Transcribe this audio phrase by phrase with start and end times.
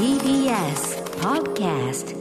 [0.00, 2.16] TBS Podcast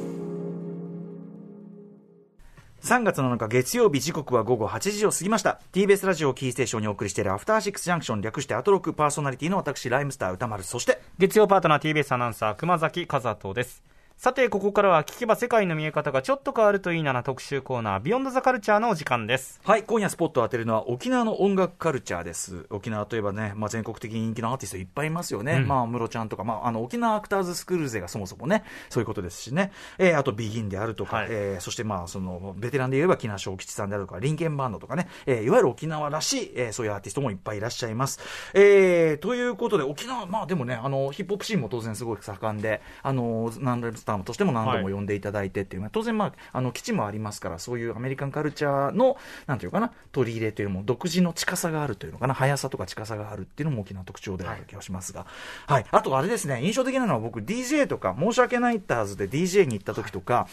[2.82, 5.62] 3月7日月曜日時刻は午後8時を過ぎました。
[5.72, 10.62] TBS ラジオキーステーションにお送りしているアフターシックスジャンクション略してアトロクパーソナリティの私ライムスター歌丸。
[10.64, 13.82] そして月曜パートナー TBS アナウンサー熊崎和人です。
[14.20, 19.62] さてここからは聞けば世界の見え方がちょっと変わるといいなな特集コーナービヨンドザカルチャーのお時間です。
[19.64, 22.66] はい今夜スポットを当てるのは沖縄の音楽カルチャーです。
[22.70, 25.68] 沖縄といえばね、まあ、全国的に人気のアーティストいっぱいいますよね、うん。
[25.70, 31.28] まあムロちゃんとか、まあ、あの沖縄アクターズスクール勢がそもそもねそういうことですしね、えーあとビギンであるとか、はい。
[31.30, 38.20] えーそしてまあそのベテランで言えば木梨小吉さんであるとかリンケンバンドとかね、えーいわゆる沖縄らしい、えーそういうアーティストもいっぱいいらっしゃいます、
[38.54, 55.26] えーということで沖縄まあでもねあのヒップホップシーンも当然すごい盛んであの何レスターとしても何度も呼んでいただいてっていう、まあ当然まああの基地もありますからそういうアメリカンカルチャーのなんていうかな取り入れというのも独自の近さがあるというのかな速さとか近さがあるっていうのも大きな特徴である気がしますが、
[55.68, 55.86] はい。
[55.92, 60.48] あとあれですね印象的なのは僕 DJ とか申し訳ないターズで DJ に行った時とか、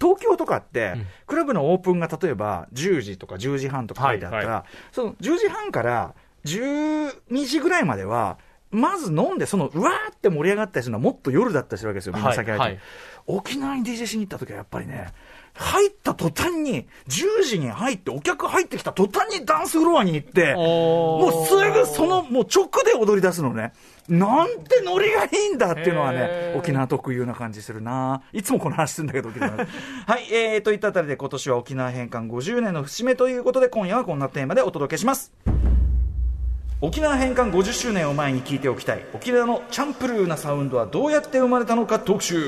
[0.00, 0.94] 東京とかって、
[1.26, 8.38] クラブのオープンが例えば10時とか10時半とか書いてあったら、はいはその10時半から12時ぐらいまでは、
[8.70, 12.80] まず飲んで、そのうわーって盛り上がったりするのはもっと夜だったりするわけですよ、みんな酒入って、はいはい
[13.26, 15.12] 沖縄に DJ しに行った時はやっぱりね、
[15.54, 23.72] 入った途端に、10時に入って、お客入ってきた途端にダンスフロアに行って、もうすぐその、もう直で踊り出すのね。
[24.08, 28.22] なんてノリがいいんだっていうのはね沖縄特有な感じするな。
[28.32, 29.52] いつもこの話するんだけど、沖縄。
[29.56, 29.64] は
[30.18, 35.32] い、えー、といったあたりで今年は沖縄返還50年の節目ということで、今夜はこんなテーマでお届けします。
[36.82, 39.04] 沖縄返還50周年を前に聞いておきたい。
[39.12, 42.40] 沖縄のチャンプルーなサウンドはどうやって生まれたのか特集。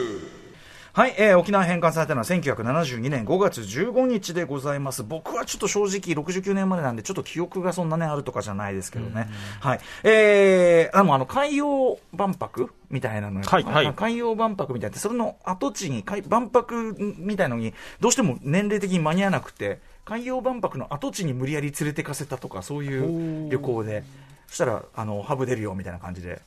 [0.94, 5.02] はい、えー沖縄返還されたのは1972年5月15日でございます。
[5.02, 9.28] 僕はちょっと正直69年までなんでちょっと記憶がそんなねあるとかじゃないですけどね、
[9.60, 9.80] はい。
[10.02, 13.86] えー、でもあの海洋万博みたいなのがはいはい。
[13.86, 14.96] あ海洋万博みたいな。
[14.96, 24.04] それの跡地に海万博みたいのにどうしても年齢的に間に合わなくて海洋万博の跡地に無理やり連れてかせたとかそういう旅行で。
[24.52, 26.42] そしたらあのハブ出るよみたいな感じで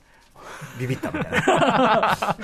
[0.80, 2.36] ビビったみたいな。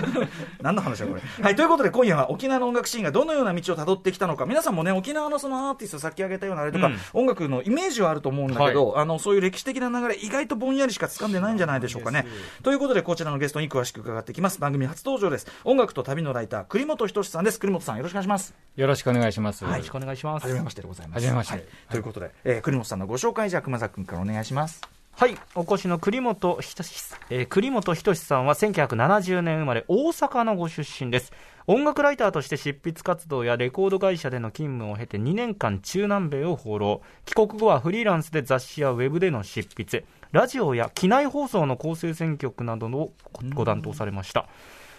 [0.62, 4.45] 何の話だこれ、はい、ということで今夜は沖縄の音楽シーンがどのような道をたどってきたのか。
[4.45, 6.97] 皆さんもね沖縄のそのアーティスト先挙げたようなあれとか、うん。
[7.13, 12.25] 音楽のイメージはあると思うんだけど、あのそういう歴史的な流れ意外とぼんやりしか掴んでないんじゃないでしょうかね。
[12.63, 14.59] ということでこちらのゲストに詳しく伺っていきます。
[14.59, 15.47] 番組初登場です。
[15.63, 17.59] 音楽と旅のライター栗本仁さんです。
[17.59, 18.53] 栗本さんよろしくお願いします。
[18.75, 19.66] よろしくお願いします。
[19.66, 20.44] はいよろしくお願いします。
[20.44, 21.16] はじめましてでございます。
[21.16, 21.53] はじめまして。
[21.53, 21.63] はい。
[21.91, 24.81] ということで、えー栗本さんのご紹介じゃあ熊崎君からお願いします
[25.13, 31.31] はい、お越しの栗本仁志、えー栗本仁さんは1970年生まれ、大阪のご出身です。
[31.67, 37.01] 音楽ライターとして執筆活動やレコード会社での勤務を経て2年間中南米を放浪。
[37.25, 43.13] 帰国後はフリーランスで雑誌やウェブでの執筆、ラジオや機内放送の構成選曲などを
[43.53, 44.47] ご担当されました。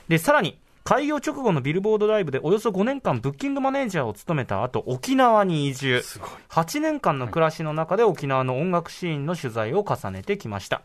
[0.07, 6.03] で、さらに、開業直後のビルボードライブでおよそ5年間ブッキングマネージャーを務めた後、沖縄に移住。
[6.49, 10.83] 8年間の暮らしの中で沖縄の音楽シーンの取材を重ねてきました。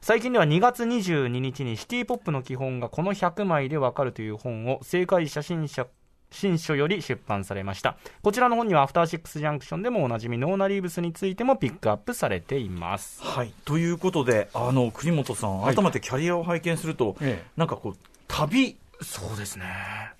[0.00, 5.86] 最近では2月22日にシティポップの基本がこの100枚でわかるという本を正解写真者
[6.30, 7.96] 新書より出版されました。
[8.22, 13.22] こちらの本にはアフターシックスジャンクションでもおなじみノーナリーブスについてもピックアップされています。
[13.22, 19.64] はい、ということで、あの栗本さん、はい改めてキャリアを拝見すると、ええなんかこう、旅、そうですね。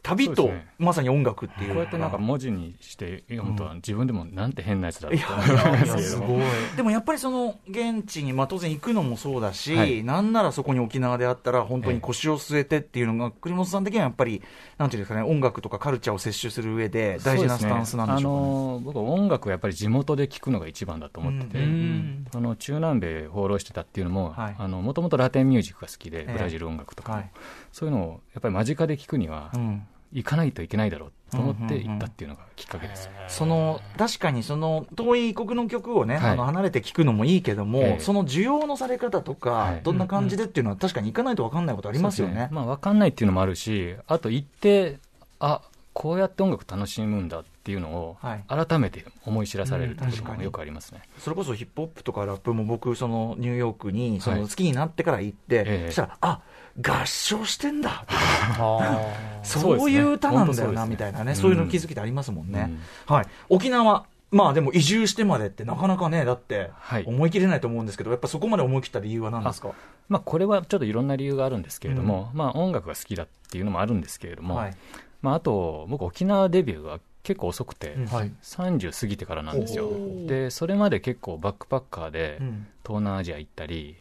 [0.03, 0.69] 旅と、ね。
[0.79, 1.71] まさに音楽っていう。
[1.71, 6.43] こうやってなんか文字にして読むと、自分でもなんて変なやつだいと思い。
[6.77, 10.05] でもやっぱりその現地に、まあ、当然行くのもそうだし、はい。
[10.05, 14.43] なんならそこに沖縄であったら、本当に腰を据えてっていうのが、栗本さん的にはやっぱり、
[14.79, 18.39] なんていうんですかね、音楽とかカルチャーを摂取する上で、大事なスタンスなんでしょうか、ね。
[18.39, 18.79] そうね。
[18.79, 22.27] あの僕は音楽はやっぱり地元で聴くのが一番だと思ってて、うん。
[22.33, 24.69] あの中南米放浪してたっていうのもはい。
[24.69, 26.33] もともとラテンミュージックが好きで、ええ。
[26.33, 27.31] ブラジル音楽とかも、はい
[27.73, 29.87] そういうのをやっぱり間近で聴くには、うん。
[30.13, 33.11] 行かないといけないだろうと思ってうんうんうん行ったっていうのがきっかけです。
[33.29, 36.31] その確かにその遠い異国の曲をね、はい。
[36.31, 38.01] あの離れて聞くのもいいけども、ええ。
[38.01, 39.81] その需要のされ方とか、はい。
[39.83, 42.49] どんな感じでっていうのは、確かに行かないと分かんないことありますよね。
[42.51, 44.99] まあ、分かんないっていうのもあるし、あと行って、
[45.41, 45.61] あ
[45.93, 48.45] こうやって音楽楽しむんだっていうのを、はい。
[48.49, 51.03] 改めて思い知らされるうんというもよくありますね。
[51.19, 54.49] それこそヒップホップとかラップも僕、そのニューヨークにそのはい。
[54.49, 55.87] 好きになってから行って、ええ。
[55.89, 56.41] そしたら、あ
[56.81, 60.91] 合唱してんだ、あ そういう歌なんだよな、ね。
[60.91, 62.71] みたいなね、うんそういうの気づきってありますもんね。
[63.07, 67.05] はい、沖縄まあでも移住してまでってなかなかね、だってはい。
[67.07, 69.71] 思い切れないと思うんですけど、やっぱそこまで思い切った理由は何ですか？
[70.09, 74.77] まあ、これはちょっといろんな理由があるんですけれども、まあ、音楽が好きだっていうのもあるんですけれども、はい。
[75.23, 78.07] まあ、あと僕沖縄デビューが結構遅くて、うん。
[78.07, 78.33] はい。
[78.43, 79.91] 30過ぎてからなんですよ。
[80.27, 82.67] でそれまで結構バックパッカーでうん。
[82.87, 83.97] 東南アジア行ったり、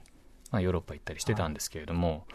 [0.51, 2.25] まあ、ヨーロッパ行ったりしてたんですけれども、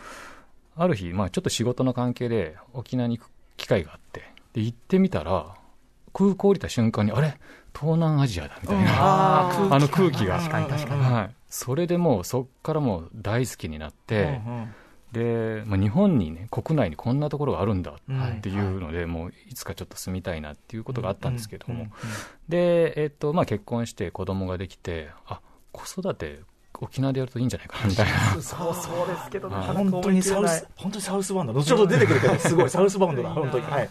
[0.77, 4.23] ある日、まあ、ちょっと仕事の関係で沖縄に行く機会があって
[4.55, 5.55] で行ってみたら
[6.13, 7.39] 空港降りた瞬間にあれ？
[7.75, 8.91] 東南アジアだみたいな、
[9.75, 10.37] あの空気が。
[10.37, 11.01] 確かに確かに。
[11.03, 14.31] はい、それでもうそっからもう大好きになって、うんう
[14.65, 14.75] ん。
[15.13, 21.87] で、まあ、日本にね国内にこんなところがあるんだうんっていうので、もういつかちょっと住みたいなっていうことがあったんですけども、
[22.47, 25.41] で、えっとまあ、結婚して子供ができてあ
[25.71, 26.41] 子育て
[26.81, 28.43] 沖縄でやるといいんじゃないかなみたいな。
[28.43, 33.65] そうそうですけど、なかなか本当にサウス、本当にサウスバウンド、後ほど出てくるけど、 すごい、サウスバウンドだ、 本当に。
[33.67, 33.89] はい。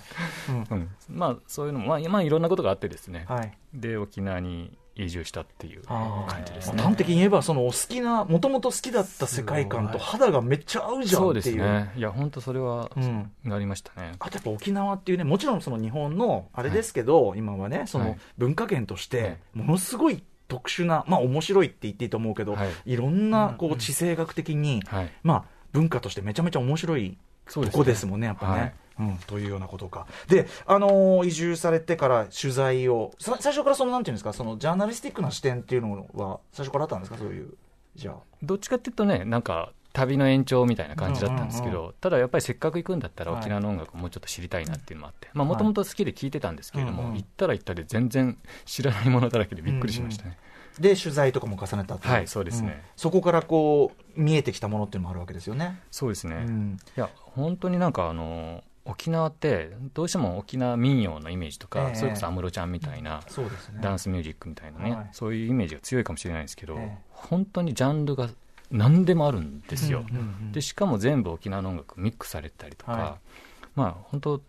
[0.50, 0.90] うん。
[1.10, 3.58] まあ、そういうのも、まあ、まあいろんなことがあってですね、はい。
[3.74, 6.82] で沖縄に移住したっていうあ感じですね。
[6.82, 11.56] 端的に言えば、そのお好きな、もともと好きだった世界観と肌がめっちゃ合うじゃんそうっていう。
[11.58, 13.32] ですね、いや、本当それはうん。
[13.44, 14.14] なりましたね。
[14.20, 18.18] あとやっぱ沖縄っていうね、もちろんその日本のあれですけど、今はね、そのはい。
[18.38, 27.18] 文化圏としてはい、ものすごい特殊な、まあ面白いって言っていいと思うけど、はいいろんなこうんう地政学的に、はい、まあ文化としてめちゃめちゃ面白い
[27.48, 28.60] そうとこですもんね、やっぱね。
[28.60, 30.06] はいうん、というようなことか。
[30.28, 37.54] で、あのー移住されてから取材を、さ最初からその、なんていうんですか、そのジャーナリスティックな視点っていうのは、最初からあったんですか、そういう、
[37.96, 38.16] じゃあ。
[38.44, 43.42] どっちかっていうとね、なんか旅の延長みたいな感じだったんですけど、うんただやっぱりせっかく行くんだったら、はい。
[43.42, 50.38] 沖縄の音楽をもうちょっと知りたいなっていうのもあって、もともと好きで聞いてたんですけれども、行ったら行ったで、全然知らないものだらけでびっくりしましたね。
[50.80, 52.08] で、取材とかも重ねたと。
[52.08, 52.70] はいそうですね。
[52.70, 52.82] ん。
[52.96, 55.82] そこからこう、見えてきたものっていうのもあるわけですよね。
[55.92, 56.78] そうですね、いうん。
[56.96, 61.96] や、本当になんかあの、沖縄って、どうしても沖縄民謡のイメージとか、ええ。
[61.96, 63.80] それこそ安室ちゃんみたいな、そうですね。
[63.82, 65.10] ダンスミュージックみたいなね、はい。
[65.12, 66.98] そういうイメージが強いかもしれないんですけど、ええ。
[67.10, 68.30] 本当にジャンルが
[68.72, 70.06] 何でもあるんですよ。
[70.10, 70.52] うんうんうん。
[70.52, 73.18] でしかも全部沖縄の音楽ミックスされたりとか、は
[73.76, 74.42] まあ本当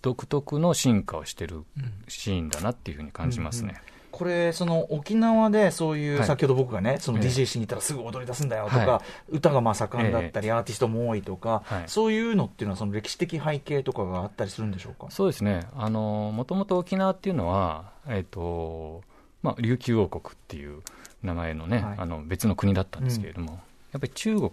[0.00, 1.64] 独特の進化をしてる
[2.08, 3.74] シーンだなっていうふうに感じますね、
[4.12, 6.26] これ、その沖縄でそういう、はい。
[6.26, 11.82] 先ほど僕がね、そのええ DJ しに行ったらすぐ踊り出すんだよとか、は歌がまあ盛んだったり、アーティストも多いとか、はい。
[11.86, 15.10] そういうのっていうのは、その歴史的背景とかがあったりするんでしょうか？
[15.10, 15.66] そうですね。
[15.74, 19.02] あのもともと沖縄っていうのは、えっと
[19.42, 20.82] まあ、琉球王国っていう
[21.22, 21.94] 名前のね、はい。
[21.98, 23.60] あの別の国だったんですけれども、
[23.92, 24.50] やっぱり中国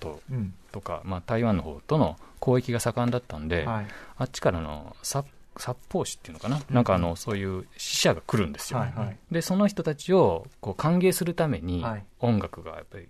[0.00, 0.54] とうん。
[0.72, 3.86] とか、まあ、台湾の方との交易が盛んだったんで、はい。
[4.18, 6.62] あっちからの殺殺法師っていうのかな、ん。
[6.70, 9.16] なんかあのそういう死者が来るんですよ、はいはい。
[9.30, 12.04] でその人たちをこう歓迎するためにはい。
[12.20, 13.08] 音楽がやっぱり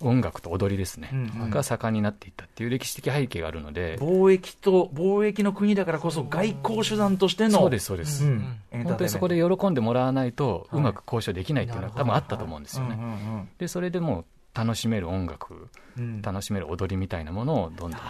[0.00, 1.50] 音楽と踊りですね、うんうん。
[1.50, 8.60] が盛んになっていったっていう歴史的背景があるので、貿易と貿易の国だからこそ外交手段としてのそうですそうです、うん。
[8.70, 10.80] 本当にそこで喜んでもらわないとはい。
[10.80, 13.06] うまく交渉できないっていうのは多分あったと思うんですよね、うんう
[13.42, 14.24] んでそれでもう
[14.54, 16.04] 楽しめる音楽うん。
[16.04, 18.00] うん楽しめる踊りみたいなものをどんどん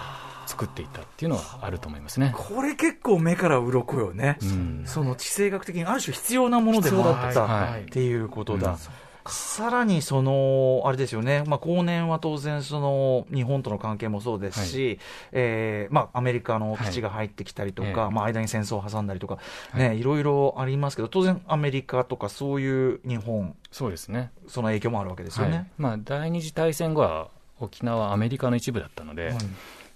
[0.47, 4.83] 作っていったっていうのはあると思いますね、これ結構目から鱗よね、うん。
[4.87, 7.43] その地政学的にある種必要なものでもあったった。
[7.43, 7.83] はい。
[7.83, 8.73] っていうことだ。
[8.73, 8.79] うん
[9.29, 14.99] さらにその、あれですよね、まあ、後年は当然、その日本との関係もそうですし、
[15.33, 19.39] えーまあ、アメリカの基地が入ってきたりとか、はいまあ、間に戦争を挟んだりとか、
[19.73, 24.31] はね、いろいろありますけど、当然、アメリカとかそういう日本、そうですね。
[24.47, 25.53] その影響もあるわけですよはい。
[25.53, 25.71] ね。
[25.79, 27.29] まあ、第二次大戦後は
[27.61, 29.37] 沖縄はアメリカの一部だったので、はい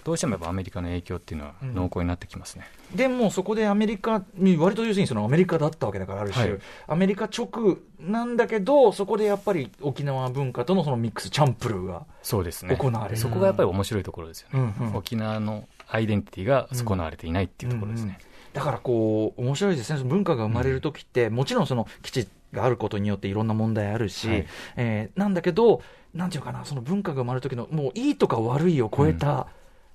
[0.05, 1.75] どうしてもやっぱアメリカの影響っていうのはうん。
[1.75, 2.65] 濃厚になってきますね、
[2.95, 6.61] でもそこでアメリカに、割と要するにそのアメリカだったわけだから、ある種、はい。
[6.89, 12.77] アメリカ直なんだけど、そこでやっぱり沖縄文化とのそのミックス、チャンプルーがそうですね。
[12.77, 13.17] 行われる。
[13.17, 14.97] そこがやっぱり面白いところですよね、うんうん。
[14.97, 18.19] 沖縄のアイデンティティが損なわれていないっていうところですね、
[18.53, 24.47] だからこう、面白いですね、その文化が生まれるときって、もちろんその基地があることによっていろんな問題あるし、はい。
[24.77, 25.82] えーなんだけど、
[26.15, 29.47] なんていうかな、その文化が生まれるときの、もういいとか悪いを超えた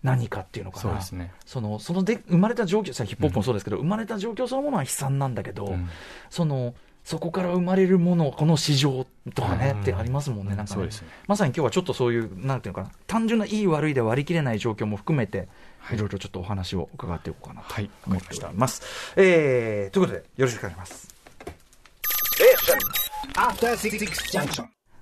[0.03, 0.81] 何かっていうのかな。
[0.81, 5.89] そうですね、そのそので生まれた状況、さヒップホップもそうですけど、生まれた状況そのものは悲惨なんだけど、うん。
[6.29, 6.75] その
[7.07, 9.81] そこから生まれるもの、この市場とかね、うん。
[9.81, 10.83] ってありますもんね、なんかね。
[10.83, 10.89] ね。
[11.25, 15.47] まさに今日はちょっとそういう、なんていうのかな、単純ないい悪いで割り切れない状況も含めて、
[15.93, 15.97] い。
[15.97, 18.81] ろいろちょっとお話を伺っていこうかなとはい思っております。
[19.15, 21.07] えー、ということで、よろしくお願いします。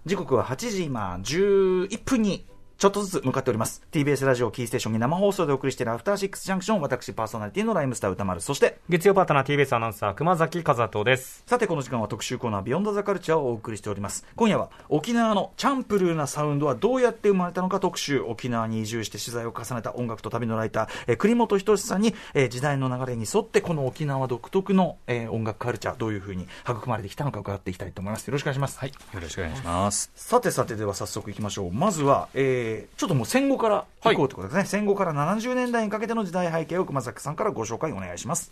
[0.05, 2.45] 時刻は8時今11分に
[2.77, 3.81] ちょっとずつ向かっております。
[3.91, 14.25] TBS ラジオキーステーションに生放送でお送りしているアフターシックスジャンクション、私パーソナリティのライムスター歌丸、そして、月曜パートナー TBS アナウンサー熊崎和人ですさてこの時間は特集コーナービヨンドザカルチャーをお送りしております。
[14.35, 28.27] 今夜は沖縄のチャンプルーなサウンドはどうやって生まれたのか特集、沖縄に移住して取材を重ねた音楽と旅のライター、えー栗本仁さんに、えー時代の流れに沿ってこの沖縄独特の、えー音楽カルチャー、どういうふうに育まれてきたのか伺っていきたいと思います。
[28.27, 28.79] よろしくお願いします。
[28.79, 31.71] はいよろしくお願いしますさてさてでは早速いきましょう。
[31.71, 32.64] まずは、えー
[32.97, 34.65] ちょっともう戦後から行こうということですね。
[34.65, 38.51] 戦後から70年代にかけての時代背景を熊崎さんからご紹介お願いします。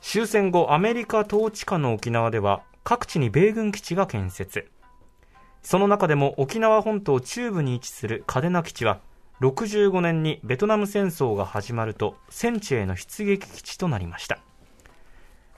[0.00, 4.66] 終戦後アメリカ統治下の沖縄では各地に米軍基地が建設
[5.62, 9.00] その中でも沖縄本島中部に位置する嘉手納基地は
[9.42, 14.38] 65年にベトナム戦争が始まると戦地への出撃基地となりました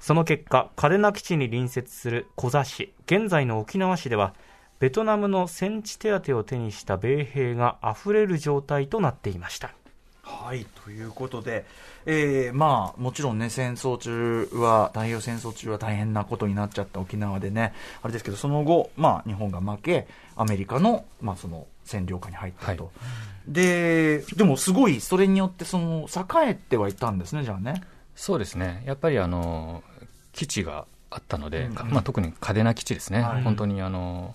[0.00, 4.34] その結果嘉手納基地に隣接するコザ市現在の沖縄市では
[4.80, 9.74] ベトナムの戦地手当を手にした米兵があふれる状態となっていました。
[10.22, 11.66] はい、ということで、
[12.06, 22.84] えー、まあ、もちろんね、戦争中は、太平洋戦争中は大変なことになっちゃった沖縄でね、あれですけど、その後、まあ、日本が負け、アメリカの、まあ、その、占領下に入ったと。
[22.84, 22.90] は
[23.48, 23.52] い。
[23.52, 27.82] で、でもすごい、それによって、その、栄えてはいたんですね、じゃあね。
[28.14, 29.82] そうですね、やっぱりあの
[30.32, 31.74] 基地があったので、うん。
[31.74, 33.42] かまあ、特に嘉手納基地ですね、はい。
[33.42, 34.34] 本当にあの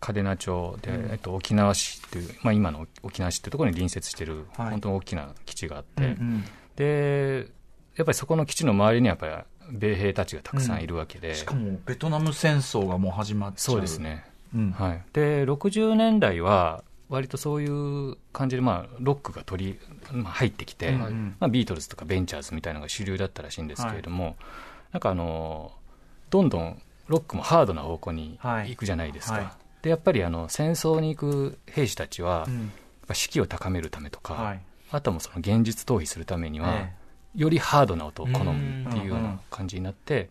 [0.00, 1.10] 嘉手納町で、うん。
[1.10, 4.70] えっと、沖縄市という、まあ、今の沖縄市というところに隣接している、はい。
[4.70, 6.44] 本当に大きな基地があって、うん
[6.76, 7.48] で
[7.96, 13.74] やっぱりそこの基地の周りにはやっぱり米兵たちがたくさんいるわけで、しかも、ベトナム戦争がもう始まっちゃう。
[13.74, 13.98] そうです。
[13.98, 14.70] ね、うん。
[14.72, 19.78] はい、で60年代は、割とそういう感じで、まあ、ロックが取り、
[20.12, 24.36] まあ、入ってきて、うんまあ、ビートルズとかベンチャーズみたいなのが主流だったらしいんですけれども、
[24.92, 25.72] なんかあの
[26.30, 29.48] どんどんロックもハードな方向に行くじゃないですか、はい
[29.82, 32.46] でやっぱりあの戦争に行く兵士たちは、
[33.12, 34.60] 士気を高めるためとか、はい。
[34.90, 36.92] あとはもうその現実逃避するためには、え
[37.34, 40.28] よりハードな音を好むっていうよううんな感じになって。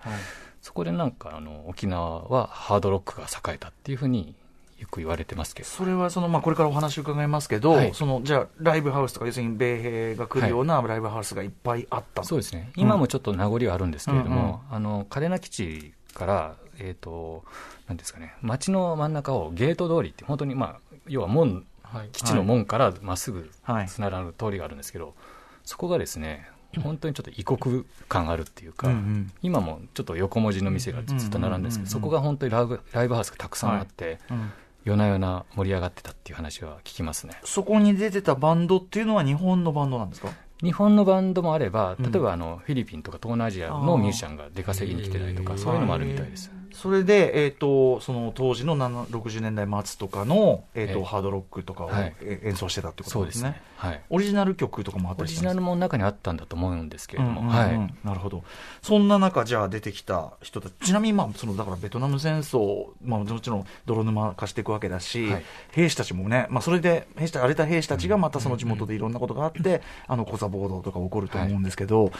[0.61, 4.35] そこでなんかあの沖縄はハードロックが栄えたっていうふうに
[4.77, 5.69] よく言われてますけど。
[5.69, 7.93] それはその、まあ、これからお話伺いますけど、はい。
[7.93, 17.43] そのじゃあ、ライブハウスとか、要するに米兵が来るようなライブハウスがいっぱいあった、そうですね、今もちょっと名残はあるんですけれども、あの嘉手納基地から、えーと、
[17.87, 21.65] なんですかね、街の真ん中をゲート通りって、本当に、まあ、要は門、
[22.11, 23.87] 基地の門からまっすぐはい。
[23.87, 25.15] つながる通りがあるんですけど、
[25.63, 26.49] そこがですね、
[26.83, 29.31] 本当にちょっと異国感あるっていうか、うんうん。
[29.41, 34.51] 今もちょっと横文字の店がずっと並んでるんですけど、そこが本当にライブライブハウスがたくさんあって、うん。
[34.85, 37.39] 夜な夜な盛り上がってたっていう話は聞きますね。
[37.43, 40.29] そこに出てたバンドっていうのは日本のバンドなんですか？
[40.61, 42.11] 日本のバンドもあれば、うん。
[42.11, 46.51] 例えばあのフィリピンとか東南アジアのミュージシャンが出稼ぎに来てたりとか、そういうのもあるみたいです。
[46.73, 51.05] それで、えー、とその当時の7 60年代末とかの、えーとええ。
[51.05, 53.19] ハードロックとかを、演奏してたってことでね。
[53.19, 53.61] そうですすね。
[53.77, 54.01] はい。
[54.09, 55.53] オリジナル曲とかもあったオりしたんです？
[55.53, 57.57] かリジナルも中にあったんだと思うんですけれども、うんうんうん。
[57.57, 57.93] はい。
[58.03, 58.43] なるほど。
[58.81, 65.43] そんな中、じゃあ出てきた人たち、ちなみに、まあ、その、だからベトナム戦争、まあ、もちろん泥沼化していくわけだし、はい。
[65.71, 72.11] 兵士たちもね、まあ、それで、兵士た荒れた兵士たちがまたその地元でいろんなことがあって、あの、コザ暴動とか起こると思うんですけど、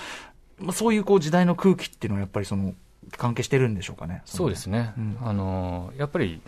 [0.60, 2.74] まあ、そういうこう時代の空気っていうのはやっぱりその、
[3.18, 4.22] 関係してるんでしょうかね。
[4.26, 4.94] そうですね。
[4.98, 5.18] うん。
[5.22, 6.42] あの、やっぱり、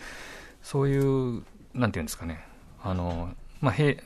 [0.62, 1.42] そういう、
[1.74, 2.44] なんていうんですかね、
[2.82, 3.30] あの、
[3.60, 4.02] まあ、兵、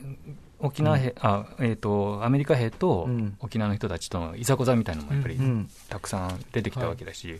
[0.59, 3.37] 沖縄兵、あ、えっ、と、アメリカ兵とうん。
[3.39, 5.69] 沖縄の人たちとのいざこざみたいなのもやっぱりうん。
[5.89, 7.39] たくさん出てきたわけだし、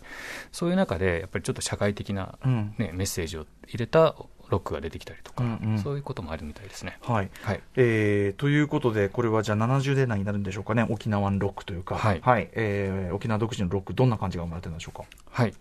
[0.52, 2.74] そういう中で、やっぱりちょっと社会的な、うん。
[2.78, 4.14] ね、メッセージを入れた
[4.50, 6.98] ロックが出てきたりとか、うんうんそういうこともあるみたいですね。
[7.02, 7.30] はい。
[7.42, 7.60] はい。
[7.76, 12.20] えーということで、これはじゃあ70年代になるんでしょうかね、沖縄ロックというか、はい
[12.52, 15.04] えー沖縄独自のロック、どんな感じが生まれてるんでしょうか？
[15.30, 15.54] はい。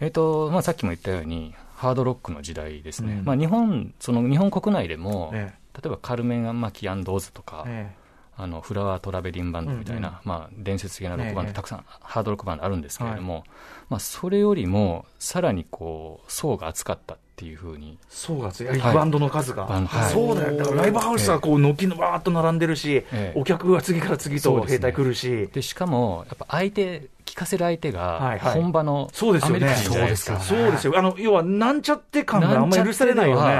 [0.00, 3.14] えっ、と、まあ、さっきも言ったように、ハードロックの時代ですね。
[3.14, 7.92] うんまあ、日本、その日本国内でも、え例えばカルメン・マキ・アンドーズとか、え
[8.38, 13.44] あのフラワートラベリンバンドみたいな、うんうんまあ、伝説的なロックバンド、ええたくさんハードロックバンドあるんですけれども、
[13.88, 19.68] まあ、それよりもさらにこう層が厚かったっていうふうに、そうが強い、はいバンドの数が、
[20.10, 23.32] そうだよ、だからライブハウスはこう軒のバーっと並んでるし、ええ。
[23.36, 28.62] お客が次から次と兵隊来るし、でしかもやっぱ相手、聞かせる相手はいがはい。
[28.62, 30.40] 本場のそうですよね、アメリカ人じゃないですか。
[30.40, 33.52] そうですよ、あの要はなんちゃって感があんまり許されないよね。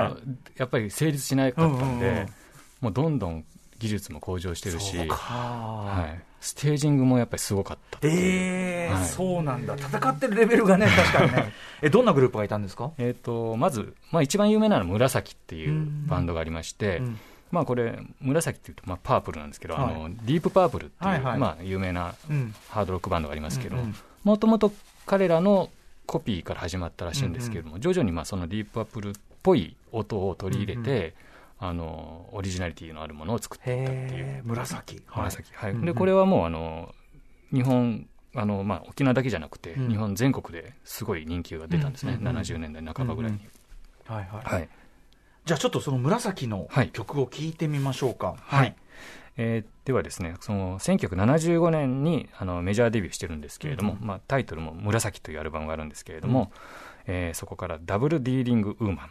[0.56, 2.28] やっぱり成立しなかったんで、
[2.80, 3.44] もうどんどん
[3.78, 8.14] 技術も向上してるし、はい、ステージングもやっぱりすごかったっていう。
[8.14, 9.04] えーはい。
[9.04, 11.52] そうなんだ、戦ってるレベルがね、 確かにね、
[11.82, 17.18] えどんなグループがいたんですか、えー、とまず、まあ、一番有名なのは紫っていうバンドがありまして、うん。
[17.50, 19.84] まあ、これ、紫っていうと、まあ、パープルなんですけど、はい。
[19.84, 21.38] あのディープパープルっていう、はいはい。
[21.38, 22.54] まあ、有名なうん。
[22.70, 24.72] ハードロックバンドがありますけどうんうん、もともと
[25.06, 25.70] 彼らの
[26.06, 29.12] コピーから始まったらしいんですけれども、徐々にまあそのディープパープルっ
[29.42, 31.14] ぽい音を取り入れて、
[31.58, 34.42] あのオリジナリティのあるものを作っていったっていう。
[34.44, 35.54] 紫、紫。
[35.54, 35.70] はい。
[35.72, 35.84] うんうん。
[35.86, 36.94] でこれはもうあの
[37.52, 39.88] 日本あの、まあ、沖縄だけじゃなくて、うん。
[39.88, 43.40] 日本全国ですごい人気が出たんですね、うんうんうん70年代半ばぐらいに。
[44.06, 44.44] はいはい。
[44.44, 44.68] はい。
[45.44, 46.90] じゃあちょっとその紫のはい。
[46.90, 48.36] 曲を聴いてみましょうか。
[48.40, 48.76] はい。
[49.38, 56.50] えーではですね、その1975年にあのメジャーデビューしてるんですけれども、うんまあ、タイトルも「紫」というアルバムがあるんですけれども、
[57.06, 59.10] えーそこから「ダブルディーリングウーマン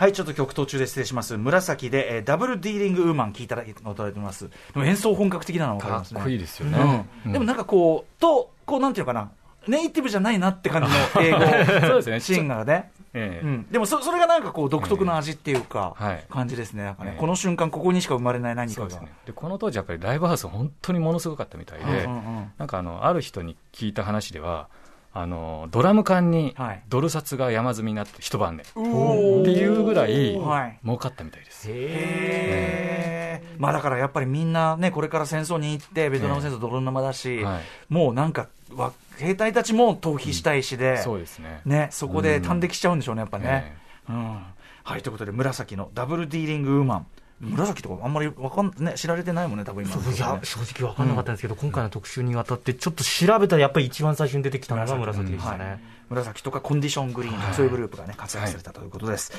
[0.00, 1.36] はい、ちょっと曲途中で失礼します。
[1.36, 4.48] 紫で、えーダブルディーリングウーマン聴いただいてます。
[4.48, 6.20] でも演奏本格的なの分かりますね。
[6.20, 7.32] かっこいいですよね、うん。
[7.34, 9.30] でもなんかこう、と、こうなんていうのかな、
[9.68, 11.40] ネイティブじゃないなって感じの英 語
[11.86, 12.20] そうですね。
[12.20, 12.90] シーンがね。
[13.12, 13.46] ええ。
[13.46, 16.06] うん、でもそそれがなんかこう独特の味っていうか、ええ。
[16.06, 16.24] はい。
[16.30, 17.20] 感じですね、なんかね、ええ。
[17.20, 19.00] この瞬間、ここにしか生まれない何かが。
[19.02, 19.12] ね。
[19.26, 22.52] でこの当時やっぱりライブハウス本当にものすごかったみたいで、うんうんうん。
[22.56, 24.70] なんかあのある人に聞いた話では
[25.12, 26.82] あのドラム缶にはい。
[26.88, 30.78] ドル札が山積みになって一晩で、っていうぐらいはい。
[30.84, 33.60] 儲かったみたいです、へー。
[33.60, 37.62] まあだからやっぱりみんなね、これから戦争に行って、ベトナム戦争泥沼だし、はい。
[37.88, 41.60] もうなんか、わ兵隊たちも逃避したいしで、そうですね。
[41.64, 43.76] ね、そこで端的しちゃうんでしょうね、やっぱね。
[44.08, 44.12] え。
[44.12, 44.38] うん。
[44.82, 47.06] はい、ということで、紫のダブルディーリングウーマン。
[47.40, 55.64] 紫とかあんまりわかん、ね、知られてないもんね、多分今ね、いや、正直分かんなかったんですけど、今回の特集にわたって、ちょっと調べたら、やっぱり一番最初に出てきたのが紫でしたね。
[55.64, 55.80] はい
[56.10, 57.54] 紫とかコンディショングリーンとか、はい。
[57.54, 59.32] そういうグループがね、活躍されたということです。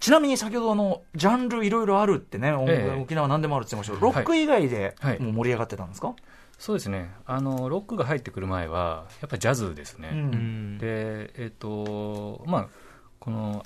[0.00, 3.00] ちなみに先ほどあの、ジャンルいろいろあるってね、ええ。
[3.00, 5.20] 沖縄何でもあるって言ってましたけど、ロック以外ではい。
[5.20, 6.14] もう盛り上がってたんですか、
[6.58, 7.10] そうですね。
[7.26, 10.18] あのロックが入ってくる前はやっぱジャズですね、うん。
[10.18, 10.78] うん。
[10.78, 12.68] でえっ、とまあ
[13.18, 13.62] この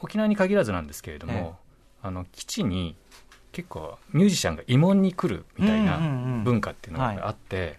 [0.00, 1.63] 沖縄に限らずなんですけれども、え
[2.04, 2.96] あの基地に
[3.50, 7.78] 結構ミュージシャンが慰問に来るみたいなうんうんうん文化っていうのがあって。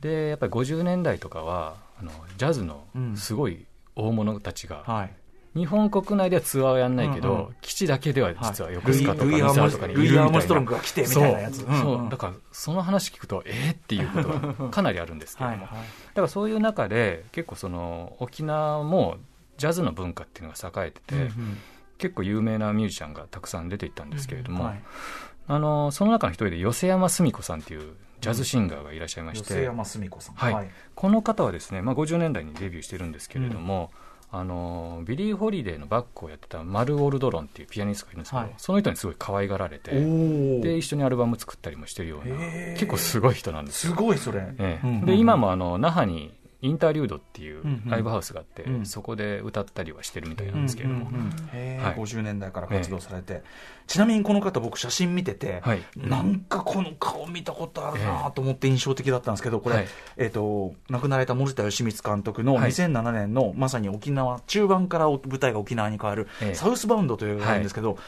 [0.00, 3.16] でやっぱり50年代とかはあのジャズのうん。
[3.16, 3.64] すごい
[3.94, 5.10] 大物たちが、はい。
[5.54, 7.56] 日本国内ではツアーをやんないけど、うんうん。
[7.60, 8.74] 基地だけでは実ははい。
[8.74, 10.38] 横須賀とか三沢とかにいるルイ・アーみたいな。
[10.38, 11.58] ムストロングが来てみたいなやつ。
[11.58, 12.10] そう,、うんうんそう。
[12.10, 14.28] だからその話聞くとえー、っていうこと
[14.64, 15.86] が かなりあるんですけれども、はいはい。
[15.86, 19.18] だからそういう中で結構その沖縄も
[19.58, 21.58] ジャズの文化っていうのが栄えてて、うん
[22.02, 24.82] 結構有名なミュージシャンがたくさん出ていったんですけれども、はい。
[25.46, 30.34] あのその中の一人で与世山澄子さんっていうジャズシンガーがいらっしゃいまして、与世山澄子さん。
[30.34, 30.70] はい。
[30.96, 33.92] この方はですね、まあ、50年代にデビューしてるんですけれども、
[34.34, 38.54] あのビリー・ホリデーのバックをやってたマル・ウォルドロンっていうピアニストがいるんですけど、はい。
[38.56, 42.34] その人にすごい可愛がられてで一緒にアルバム作ったりもしてるような
[42.74, 43.94] 結構すごい人なんですよ。
[43.94, 44.40] すごいそれ。
[44.58, 44.86] ええ。
[44.86, 45.06] うんうん。
[45.06, 47.90] で今もあの那覇にインターリュードっていううんうん。
[47.90, 48.86] ライブハウスがあって、うん。
[48.86, 51.94] そこで歌ったりはしてるみたいなんですけれども、うんうんうんはい。
[51.96, 53.42] 50年代から活動されて、
[53.88, 55.82] ちなみにこの方僕写真見てて、はい。
[55.96, 59.86] なんかこの顔見たことあるなと思って印象的だったんですけどこれ、はい。
[60.16, 62.70] えっ、と亡くなられた森田義満監督のはい。
[62.70, 66.54] 2007年のまさに沖縄中盤から舞台が沖縄に変わる、ええ。
[66.54, 67.98] サウスバウンドという映画があるんですけど、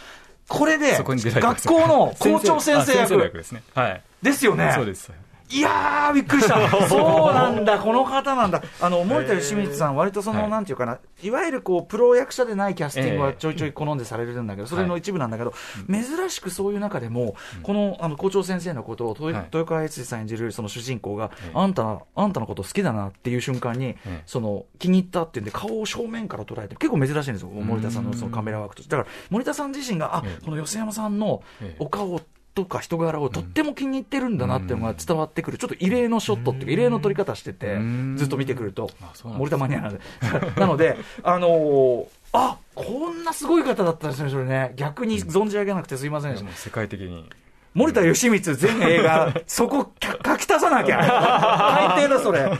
[0.48, 3.62] これで学校の校長先生役役ですね。
[3.74, 4.02] はい。
[4.22, 4.72] ですよね。
[4.74, 5.10] そうです
[5.54, 6.68] いやー、びっくりした。
[6.88, 8.60] そうなんだ、この方なんだ。
[8.80, 15.54] あの、森田義満さん、割とその、はいなんていうかな、いわゆるこう、プロ役者でないキャスティングはええちょいちょい好んでされるんだけど、それの一部なんだけど、
[15.88, 21.52] 珍しくそういう中でも、この、あの、校長先生のことを、豊川悦司さん演じるその主人公が、ええ。
[21.54, 28.96] あんた、あんたのこと好きだなっていう瞬間に、ええその、気に入ったっていうんで、顔を正面から捉えて、結構珍しいんですよ、森田さんのそのカメラワークとして。
[28.96, 30.44] だから、森田さん自身が、あえ、え。
[30.44, 31.76] この寄山さんのええ。
[31.78, 32.20] お顔
[32.54, 38.90] とか人柄をとっても気に入ってるんだなっていうのが伝わってくる、ちょっと異例のショットっていうか、異例の撮り方しててうん、ずっと見てくると
[39.24, 40.00] 森田マニアなんで。
[40.56, 44.72] なので、あのーあこんなすごい方だったんですね、それね。
[44.74, 47.30] 逆に存じ上げなくてすいませんでした世界的に
[47.74, 51.00] 森田義満全映画、そこか書き足さなきゃ。
[51.96, 52.50] 最低だ、それ。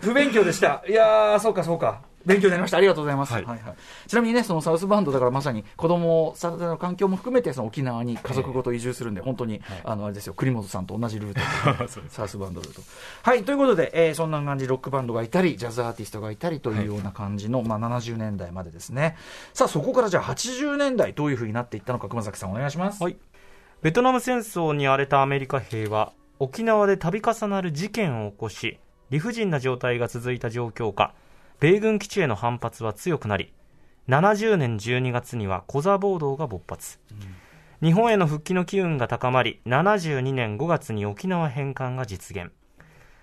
[0.00, 0.84] 不勉強でした。
[0.88, 2.00] いやー、そうか、そうか。
[2.26, 2.76] 勉強になりました。
[2.76, 3.32] ありがとうございます。
[3.32, 3.74] はいはいはい
[4.06, 11.88] ちなみにね、そのサウスバンドだからまさに子供を育ての環境も含めて、その沖縄に家族ごと移住するんで、本当に、あの、あれですよ、栗本さんと同じルート。
[12.08, 12.82] サウスバンドルート。
[13.22, 19.16] はい、ということで、えーそんな感じ、ロックバンドがいたり、ジャズアーティストがいたりというような感じの、まあ、70年代までですね。
[19.54, 23.02] さあ、そこからじゃあ80年代、どういうふうになっていったのか、熊崎さんお願いします。
[23.02, 23.16] はい
[23.80, 31.14] ベトナム戦争に荒れたアメリカ兵は沖縄で度重なる事件を起こし理不尽な状態が続いた状況下
[31.60, 33.52] 米軍基地への反発は強くなり
[34.08, 36.98] 70年12月にはコザ暴動が勃発、
[37.82, 42.52] 日本への復帰の機運が高まり72年5月に沖縄返還が実現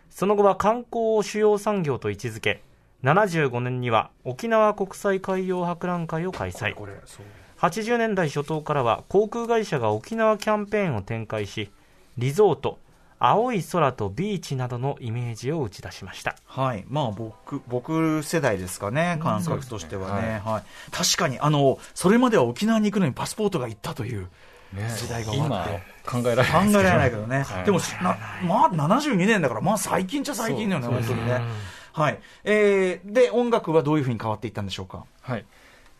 [0.09, 2.61] その後は観光を主要産業と位置づけ
[3.03, 7.25] 75年には沖縄国際海洋博覧会を開催これ、そう。
[7.59, 11.71] 80年代初頭からは航空会社が沖縄キャンペーンを展開し
[12.17, 12.79] リゾート
[13.27, 16.35] 青い空とビーチなどのイメージを打ち出しました。
[16.45, 20.63] はい、まあ僕僕世代ですかね、感覚としてはね、はい。
[20.91, 24.27] 確かにあの、それまでは沖縄に行くのにパスポートが行ったという
[24.73, 25.81] ね時代が終わって。
[26.07, 27.65] 今考えられ考ないですえられないけどね、はい。
[27.65, 31.41] でもな、まあ、72年だから、まあ最近っちゃ最近だよね、本当にね。
[31.93, 32.19] はい。
[32.43, 35.03] えー、で、音楽はどういうふうに変わっていったんでしょうか？
[35.21, 35.45] はい。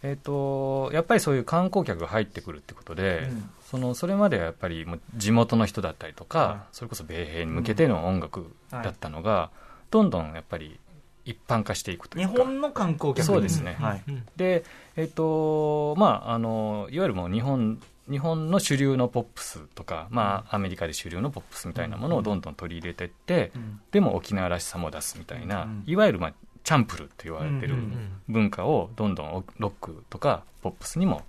[0.04, 6.60] えー、とやっぱりそういう観光客が入ってくるってことで、うんそのそれまではやっぱりもう地元の人だったりとか、はい。
[6.72, 9.50] それこそ米兵に向けての音楽だったのが、
[9.92, 10.80] どんどんやっぱり
[11.26, 12.44] 一般化していくとい日うか。
[12.44, 13.76] 本の観光客にそうですね。
[13.80, 14.04] はい。
[14.36, 14.64] で、
[14.96, 23.82] えっとまあ、あのいわゆるもう日本日本の主流のポップスとか、まあ、アメリカで主流のポップスみたいなものをどんどん取り入れていって、うん。
[23.92, 25.84] でも沖縄らしさも出すみたいな、うん。
[25.88, 28.22] いわゆる、まあ、チャンプルと言われてるうんうん。
[28.30, 31.24] 文化をどんどんロックとかポップスにも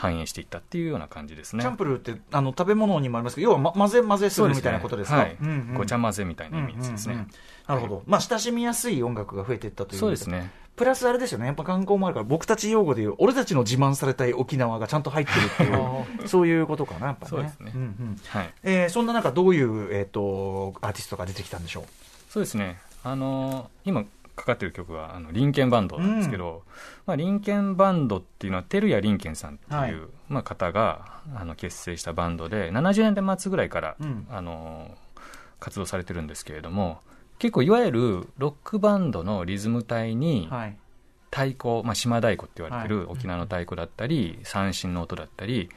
[0.00, 1.62] 反映していったっていうような感じですね。
[1.62, 5.18] チャンプルーってあの食べ物にもありますけど要は、ま、混ぜ混ぜするみたいなことですか？
[5.18, 7.14] はい、うんうんごちゃ混ぜみたいなイメージですね。
[7.14, 7.30] うんうんうん
[7.68, 10.50] なるほど、まあ、親しみやすい音楽が増えていったというそうですね。
[10.74, 17.28] プラスあれですよね、やっぱ観光もあるから、僕たち用語でいう、俺たちの自慢されたい沖縄がちゃんと入ってるっていう、 そういうことかな、やっぱね。
[17.28, 18.50] そうですねんうんはい。
[18.62, 21.84] えーそんな中、どういう、えー、とアーティストが出てきたんでしょう？
[22.30, 22.78] そうですね。
[23.04, 24.04] あの今
[24.38, 26.62] かかってる曲はあのリンケンバンドなんですけど、
[27.06, 29.94] まあリンケンバンドっていうのは照屋リンケンさんっていう、はい。
[30.28, 34.26] まあ方があの結成したバンドで70年代末ぐらいから、うん。
[34.30, 34.96] あの
[35.60, 37.00] 活動されてるんですけれども、
[37.38, 40.76] 結構いわゆるロックバンドのリズム隊にはい。
[41.30, 45.68] 太鼓、まあ、島太鼓って言われてはる沖縄の太鼓だったり、三振の音だったり、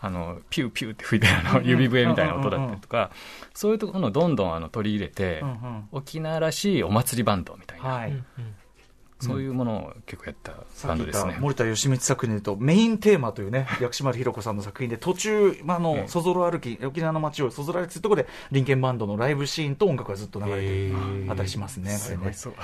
[0.00, 3.10] あのピューピューって吹いてるあの指笛みたいな音だったりとか、
[3.54, 8.12] そういうところをどんどんあの取り入れて、うんうん沖縄らしいお祭りバンドみたいな、はい。
[9.20, 10.52] そういうものを結構やった
[10.86, 11.36] バンドですね。
[11.40, 20.96] 森田義満作品で言うと、メインテーマというね、 薬師丸ひろ子さんの作品で、途中、まあ、あえの、えそぞろ歩き、沖縄の街をそぞろ歩きするところで、リンケンバンドのライブシーンと音楽がずっと流れてる
[21.28, 22.32] あたりしますね、これね。
[22.32, 22.54] そう。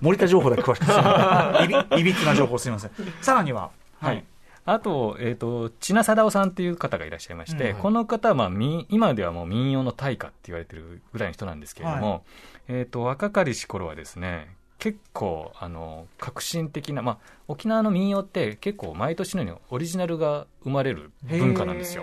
[0.00, 2.90] 森田情報だけ詳しくいびいびつな情報すみません。
[3.20, 4.24] さらには、はい。
[4.66, 7.82] あと、えっ、と、千奈貞夫さんっていう方がいらっしゃいまして、うんはい。
[7.82, 12.20] この方は、まあ、民今ではもう民謡の大家って言われてるぐらいの人なんですけれども、は
[12.68, 17.18] えっ、と、若かりし頃はですね、結構、あの、革新的な、まあ、
[17.48, 22.02] 沖縄の民謡って結構毎年のようにオリジナルが生まれる文化なんですよ。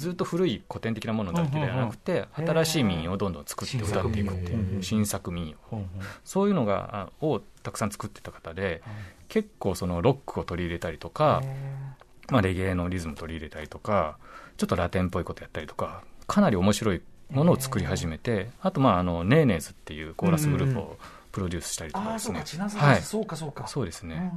[0.00, 5.56] へずっと古い古典的なものだけではなくて、新しい民謡をどんどん作って歌っていくっていう新作民謡。
[6.24, 8.82] そういうのが、あをたくさん作ってた方で、
[9.28, 11.42] 結構そのロックを取り入れたりとか、
[12.30, 14.18] まあ、レゲエのリズム取り入れたりとか、
[14.56, 20.98] ちょっとラテンっぽいことやったりとか、かなり面白いものを作り始めて、あと、まあ、あの、ネーネーズっていうコーラスグループを
[21.32, 22.38] プロデュースしたりとかですね。
[22.78, 23.02] はい。
[23.02, 23.66] そうか、そうか。
[23.66, 24.32] そうですね。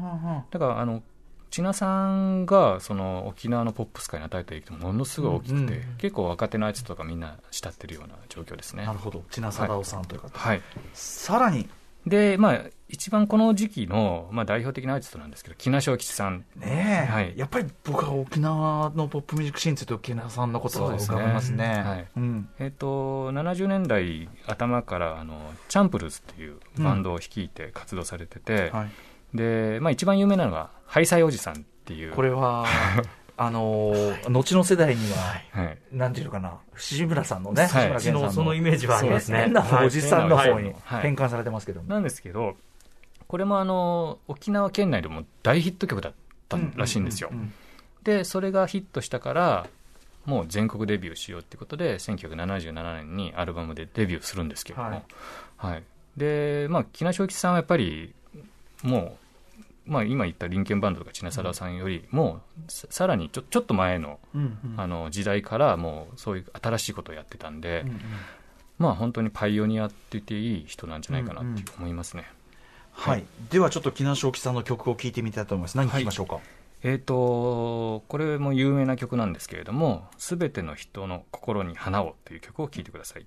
[0.52, 1.04] だから、あの、
[1.54, 8.98] 千奈さんが、その、沖縄のポップス界に与えた影響ものすごい大きくて、うんうん結構若手のアーティストとかみんな慕ってるような状況ですねなる。
[8.98, 9.24] ほど。
[9.30, 10.38] 千奈貞夫さんという方。
[10.38, 10.62] はい。
[10.94, 11.70] さらに、
[12.08, 16.44] で、まあ、一番この時期の、まあ、代表的なアーティストなんですけど、木梨小吉さん。
[16.56, 21.58] ねえ、はいやっぱり僕は沖縄のポップミュージックシーンについて沖縄さんのことは伺いますね。
[21.58, 28.90] そうですねはいうんえっと、70年代頭からあのチャンプルズっていうバンドを率いて活動されてて、はい、
[29.38, 32.12] でまあ、一番有名なのがハイサイおじさんっていう。
[32.12, 32.68] これは、
[33.36, 35.18] あのー後の世代には、
[35.52, 37.68] はい、なんていうのかな、藤村さんのね、はい。
[37.68, 39.40] 藤村健さんのそのイメージはありますね。
[39.40, 41.02] 変なおじさんの方にはい。
[41.02, 41.90] 変換されてますけども。
[41.90, 42.58] なんですけど
[43.28, 46.14] これもあの沖縄県内でも大ヒット曲だっ
[46.48, 47.32] たらしいんですよ、
[48.04, 49.66] でそれがヒットしたから
[50.28, 54.90] もう全国デビューしようってことで1977年にアルバムでデビューするんですけれども、
[55.58, 55.80] ははい。
[55.80, 55.84] い
[56.18, 58.14] でまあ木梨小吉さんはやっぱり
[58.84, 59.23] もう、
[59.86, 64.20] まあ、今言ったリンケンバンドとか千奈貞さんよりもささらにちょちょっと前の
[64.78, 67.86] あの時代からもうそういう新しいことをやってたんで、
[68.78, 72.26] まあ本当にパイオニアって言っていい人なんじゃないかなって思いますね。
[72.94, 75.76] はい、ではちょっと木梨沖さんの曲を聴いてみたいと思います。
[75.76, 76.40] 何聴きましょうか？
[76.84, 83.26] えー、とこれも有名な曲なんですけれども「すべての人の心に花を」という曲を聴いてください。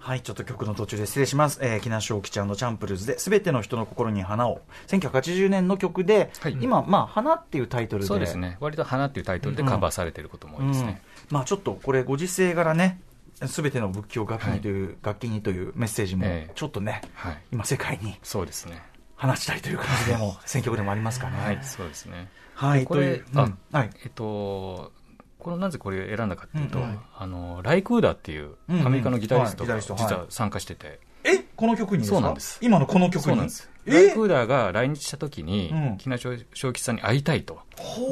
[0.00, 1.58] はい、ちょっと曲の途中で失礼します。
[1.62, 4.62] えー、木梨沖ちゃんのチャンプルズで、すべての人の心に花を。
[4.88, 8.08] 1980年の曲で、はい今、まあ、花っていうタイトルで。
[8.08, 11.02] そうですね割と「花」っていうタイトルでカバーされてることも多いですね。
[11.30, 13.00] うんまあちょっとこれご時世柄ね
[13.46, 18.82] すべての仏教楽器にという、楽器にというメッセージもええちょっとね、はい、今世界にそうですね。
[19.16, 22.28] 話したいという感じでも 選曲でもありますかねはい、そうですね。
[22.54, 24.92] はいこれうんはいえっと、
[25.40, 28.86] このなぜこれを選んだかっていうと、うんはいあのライクーダーっていううんうん。
[28.86, 31.38] アメリカのギタリストが実は参加してて、え？
[31.56, 32.58] この曲にそうなんです。
[32.62, 33.70] 今のこの曲にそうなんです。
[33.84, 35.96] ライえクーダーが来日した時に、うん。
[35.98, 36.24] 木梨
[36.54, 38.06] 正吉さんに会いたいと、ほ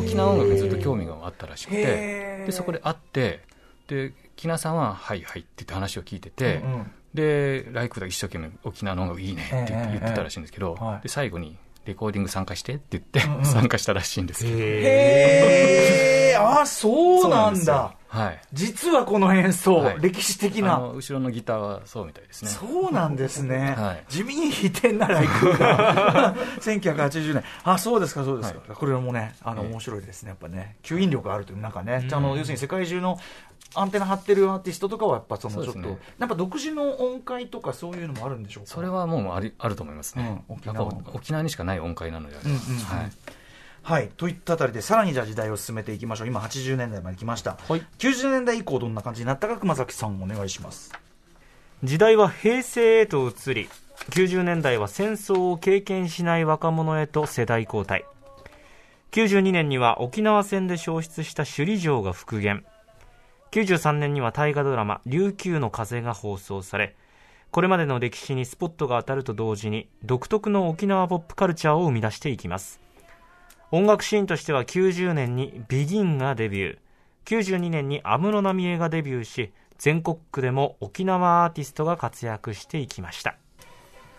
[0.00, 3.42] 沖縄音楽にずっと興味があったらしくて、でそこで会って、
[3.86, 6.90] で木梨さんは、はいはいって言って話を聞いてて、うんうん。
[7.14, 14.56] でライクーダー一生懸命沖縄の音楽いいねって言ってたらしいんですけど、で最後にレコーディング参加してって言って、うんうん参加したらしいんですけど。
[14.58, 18.40] へえあそうなんだはい。
[18.52, 20.78] 実はこの演奏、はい歴史的あな。
[20.78, 22.50] の後ろのギターはそうみたいですね。
[22.50, 23.74] そうなんですね。
[23.76, 27.44] はい地味に飛天なライクが1980年。
[27.64, 28.74] あ、そうですか、そうですか。
[28.74, 30.28] これもね、あの、ええ面白いですね。
[30.30, 33.18] やっぱね、吸引力があるという、なんかね、あの、要するに世界中の
[33.74, 38.70] アンテナ張ってるアーティストとかは、やっぱそのちょっと、ねやっぱ独自の音階とかそういうのもあるんでしょうか？
[38.70, 40.42] それはもうありあると思いますね。
[40.48, 42.50] うん沖縄ぱ沖縄にしかない音階なのであれば。
[42.50, 43.10] うんうんうんはい。
[43.82, 44.08] はい。
[44.16, 46.28] といったあたりで、さらにじゃあ時代を進めていきましょう。
[46.28, 47.58] 今、80年代まで来ました。
[47.68, 50.92] はい90年代以降、どんな感じになったか、熊崎さんお願いします。
[51.82, 53.68] 時代は平成へと移り
[54.08, 58.06] 90年代は戦争を経験しない若者へと世代交代
[59.12, 62.64] 92年には沖縄戦で消失した首里城が復元
[63.54, 66.96] 93年には大河ドラマ「琉球の風」が放送され
[67.52, 72.80] これまでの歴史にスポットが当たると同時に独特の沖縄ポップカルチャーを生み出していきます
[73.70, 76.78] 音楽シーンとしては90年にビギンがデビュー
[77.26, 83.36] 92年に安室奈美恵がデビューし全国区でも沖縄アーティストが活躍していきました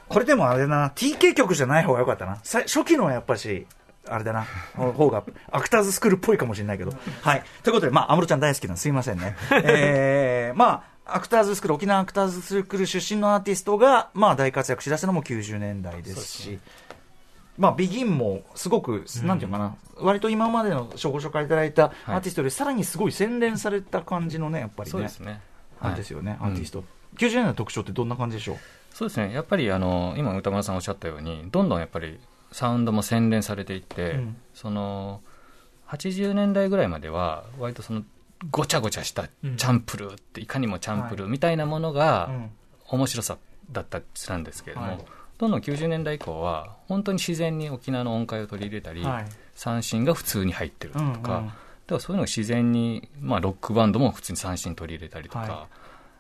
[0.08, 2.36] これでもあれだな、TK 曲じゃない方が良かったな。
[2.44, 3.66] 初期のはやっぱし、
[4.08, 6.94] あれだな、 方が、アクターズスクールっぽいかもしれないけど。
[7.22, 7.44] はい。
[7.64, 9.36] ということで、まあ、安室ちゃん大好きなんですいませんね。
[9.64, 16.60] えー、まあ、アクターズスクール、沖縄アクターズスクール出身のアーティストが、まあ、大活躍しだしたのも90年代ですし、
[17.58, 25.42] まあ、ビギンもすごく、なんていうのかな、割と今までのご紹介いただいたアーティストよりさらにすごい洗練された感じのね、やっぱりねそうです、ね。
[25.80, 26.84] あれですよね、はいアーティスト。
[27.18, 28.58] 90年代の特徴ってどんな感じでしょう？
[28.94, 29.34] そうですね。
[29.34, 32.20] やっぱりあの今歌丸さんおっしゃったように、どんどんやっぱり
[32.56, 34.38] サウンドも洗練されていって、うん。
[34.54, 35.20] その
[35.90, 38.02] 80年代ぐらいまでは割とその
[38.50, 42.50] ごちゃごちゃしたチャンプルーっていかにもチャンプルーみたいなものがうん。
[42.88, 43.38] 面白さ
[43.72, 45.06] だったりしたんですけれども、はい。
[45.38, 49.26] どんどん90年代以降は本当に自然に沖縄の音階を取り入れたり、はい。
[49.54, 51.22] 三振が普通に入ってるとか、うんうん。
[51.22, 51.52] だか
[51.90, 55.68] らそういうのが自然に、まあ、ロックバンドも普通に三振取り入れたりとか、は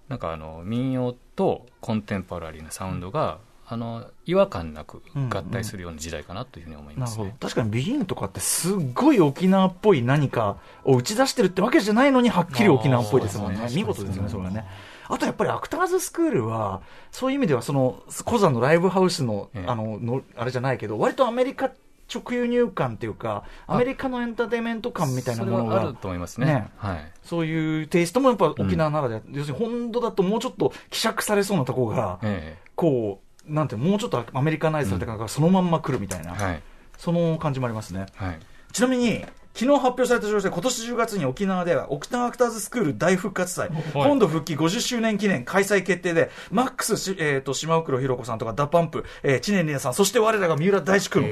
[0.09, 7.23] なんかあの民謡とコンテンポラリーなサウンドが、あの違和感なく合体するような時代かなというふうに思いますね。
[7.23, 7.47] なるほど。
[7.47, 13.59] 確かにビギンとかってすっごい沖縄っぽい何かを打ち出してるってわけじゃないのにはっきり沖縄っぽいですもんね。
[13.63, 14.65] あー見事ですよねそれはね。
[15.07, 19.69] あとやっぱりアクターズスクールはそういう意味ではそのコザのライブハウスの,、ええ。
[19.69, 21.71] あののあれじゃないけど割とアメリカ
[22.13, 26.45] 直輸入感っていうかアメリカのエンターテインメント感みたいなものがあると思いますね。
[26.45, 26.67] ね。
[26.77, 27.11] はい。
[27.23, 32.59] そういうテイストもやっぱ沖縄ならでは、要するに本土だともうちょっと希釈されそうなとこが、え。
[32.75, 36.61] こうなんてもうちょっとアメリカナイズされた感がそのまんま来るみたいな、えはい。
[36.97, 38.05] その感じもありますね。
[38.15, 38.39] はい。
[38.71, 51.23] ちなみに、昨日発表された情報で、今年10月に沖縄では、沖縄アクターズスクール大復活祭、本土復帰50周年記念開催決定で、マックスし、えー、と島袋寛子さんとか、 DA PUMP、えー、知念里奈さん、そして我らが三浦大知君、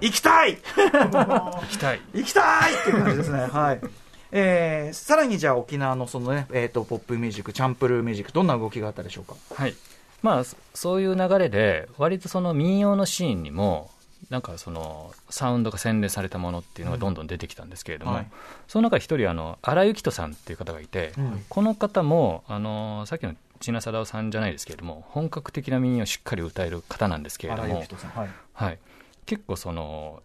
[0.00, 2.00] 行きたい 行きたい。
[2.14, 3.40] 行きたいっていう感じですね。
[3.40, 3.80] はい。
[4.34, 9.34] えー、さらにじゃあ沖縄のそのね、えっ、と、ポップミュージック、チャンプルーミュージック、どんな動きがあったでしょうか？
[9.54, 9.74] はい。
[10.22, 13.90] まあ、そそういう流れで、割とその民謡のシーンにも、
[14.30, 18.26] なんかそのサウンドが洗練されたものっていうのがどんどん出てきたんですけれども、はい
[18.68, 27.84] その中一人あの荒井幸人さんっていう方がいて、うんこの方もあのさっきの千奈貞夫さんじゃないですけれども本格的な民謡をしっかり歌える方なんですけれども。
[28.14, 28.28] はい。
[28.54, 28.78] はい、
[29.26, 30.22] 結構その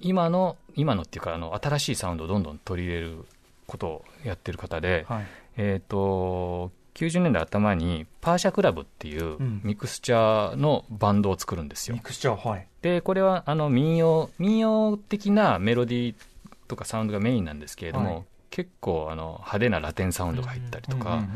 [0.00, 3.24] 今の今のっていうかあの新しいサウンドをどんどん取り入れる
[3.66, 5.26] ことをやってる方で、はい。
[5.56, 9.60] えー、と90年代頭にパーシャクラブっていううん。
[9.62, 11.94] ミクスチャーのバンドを作るんですよ。
[11.94, 12.66] ミクスチャー、はい。
[12.82, 16.14] でこれはあの民謡民謡的なメロディー
[16.66, 18.24] とかサウンドがメインなんですけれども、はい。
[18.50, 21.28] 結構あの派手なラテンサウンドが入ったりとか、うんうん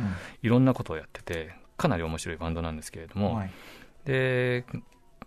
[0.42, 3.50] いろんなことをやっててかなり面白いバンドなんですけれども、うんはい。
[4.04, 4.64] で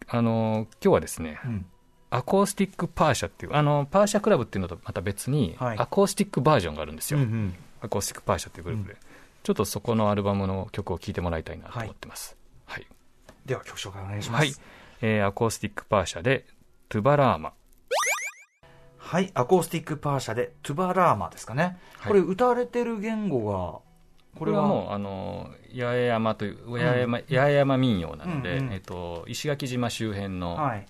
[0.09, 1.65] あの今日はですねうん。
[2.09, 5.77] アコースティックパーシャっていうあのパーシャクラブっていうのとまた別に、はい。
[5.77, 7.53] アコースティックバージョンがあるんですよ、うんうん。
[7.81, 8.97] アコースティックパーシャっていうグループで、
[9.45, 12.87] ちょっとそこのアルバムの曲を聴いてもらいたいなと思ってます、はい。
[13.45, 14.41] では曲紹介お願いします。
[14.41, 14.55] はい。
[15.01, 17.53] えーアコースティックパーシャで「トゥバラーマ」。
[18.97, 21.77] はい、アコースティックパーシャで、トゥバラーマですかね。
[21.99, 22.13] はい。
[22.13, 23.81] これ、歌われてる言語が、」
[24.39, 24.63] これは？
[24.63, 30.87] もうあの八重山という八重山,、八重山民謡なので、えっと石垣島周辺のはい。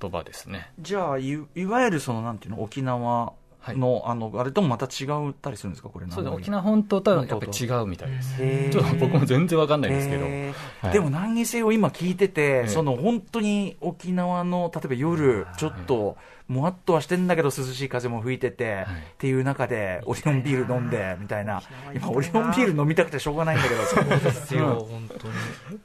[0.00, 3.32] 言葉ですね、じゃあ、いいわゆるその、なんていうの、沖縄
[3.74, 6.06] の、あの、あれともまた違うったりするんですか、これ。
[6.08, 8.36] そう沖縄本島とはやっぱり違うみたいです。
[8.70, 10.92] ちょっと僕も全然わかんないんですけど、はい。
[10.92, 12.68] でも何にせよ今聞いてて、ええ。
[12.68, 16.16] その本当に沖縄の例えば夜ちょっと
[16.48, 21.62] もわっとはしてんだけど涼しい風も吹いてて、っていう中でオリオンビール飲んでみたいな。
[21.94, 24.86] 今オリオンビール飲みたくてしょうがないんだけどそうですよ。
[24.88, 25.34] 本当に。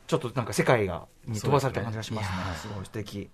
[0.05, 2.35] ちょっとなんか世界がに飛ばされた感じがしますね。
[2.55, 3.29] すごい素敵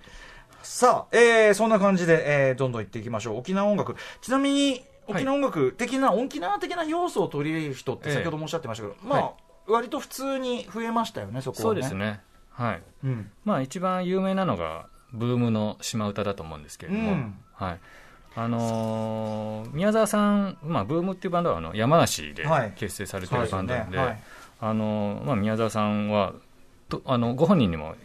[0.67, 9.31] さあ、えー、そんな感じで、えー、どんどん行っていきましょう沖縄音楽ちなみに沖縄音楽的な、沖縄的な要素を取り入れる人って先ほどもおっしゃってましたけど、まあ、はい
[9.67, 11.81] 割と普通に増えましたよね、そこは、ね。
[11.81, 11.95] そうです。
[11.95, 12.21] ね。
[12.51, 12.81] はい。
[13.03, 13.31] うん。
[13.43, 17.79] まあ一番有名なのが、ブームの島唄だと思うんですけれども、うんはい。
[18.35, 24.23] あのー宮沢さん、まあ、ブームっていうバンドはあの山梨ではい結成されてるバンドなんで、はい
[24.59, 26.33] あのーまあ、宮沢さんは
[26.87, 27.95] とあのご本人にも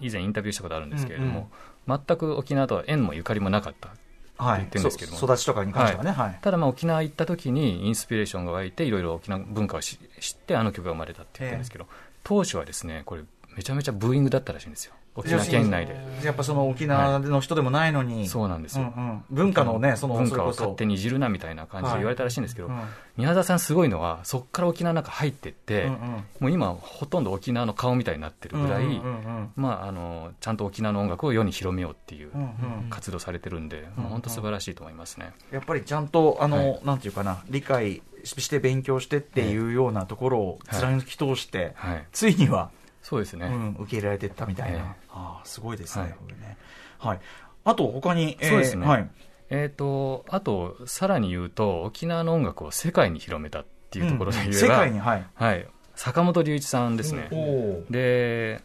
[0.00, 1.50] 以前インタビューしたことあるんですけれども、
[1.88, 3.90] 全く沖縄とは縁もゆかりもなかった。
[4.36, 4.58] はい。
[4.58, 5.18] 言ってるんですけども。
[5.18, 6.38] そ育ちとかに関してはね、はい。
[6.42, 11.86] ただまあ沖縄行った時にインスピレーションが湧いていろいろ沖縄文化をし知ってあの曲が生まれたって言ってるんですけど、
[12.22, 13.22] 当初はですねこれ
[13.56, 16.08] めちゃめちゃブーイングだったらしいんですよ沖縄県内で。
[16.24, 19.24] やっぱその沖縄の人でもないのに、そうなんですよ、うんうん。
[19.30, 22.80] 文化のね、その文化を勝手にいじるなみたいな感じで言われたらしいんですけど、うん。
[23.16, 25.98] 宮沢さんすごいのはそこから沖縄の中入ってって、うんうん。
[26.40, 29.50] もう今ほとんど沖縄の顔みたいになってるぐらい、うんうんうん。
[29.56, 32.50] まあ、あのちゃんと沖縄の音楽を世に広めようっていううんうん
[32.90, 35.32] 活動されてるんで、もう本当素晴らしいと思いますね。
[35.52, 36.80] やっぱりちゃんと、あの、はい。
[36.84, 42.70] なんていうかな、理解して勉強してっていうようなところを貫き通して、はい、ついには、
[43.08, 44.78] そうですね、うん、受け入れられていったみたいな。
[44.78, 46.58] ええああ、すごいですね、はいね。
[46.98, 47.20] はい。
[47.64, 49.10] あと、他に、えーそうですねはい。
[49.48, 55.26] えー、とあと、さらに言うと、沖縄の音楽を世界に広めたっていうところで言えば、世界に、はい。
[55.34, 57.28] はい、坂本龍一さんですね。
[57.32, 57.84] おお。
[57.88, 58.60] で、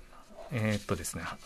[0.52, 1.38] えーっとですね、は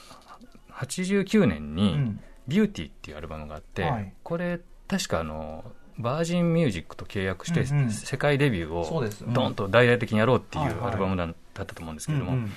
[0.88, 2.20] 89年うにん。
[2.48, 5.66] 「ビューティーっていうアルバムがあって、はいこれ、確かあの、
[6.00, 12.52] バージンミュージックと契約して、うんうん世界デビューをドンと大々的にやろうっていうアルバムだったと思うんですけれども、うんうん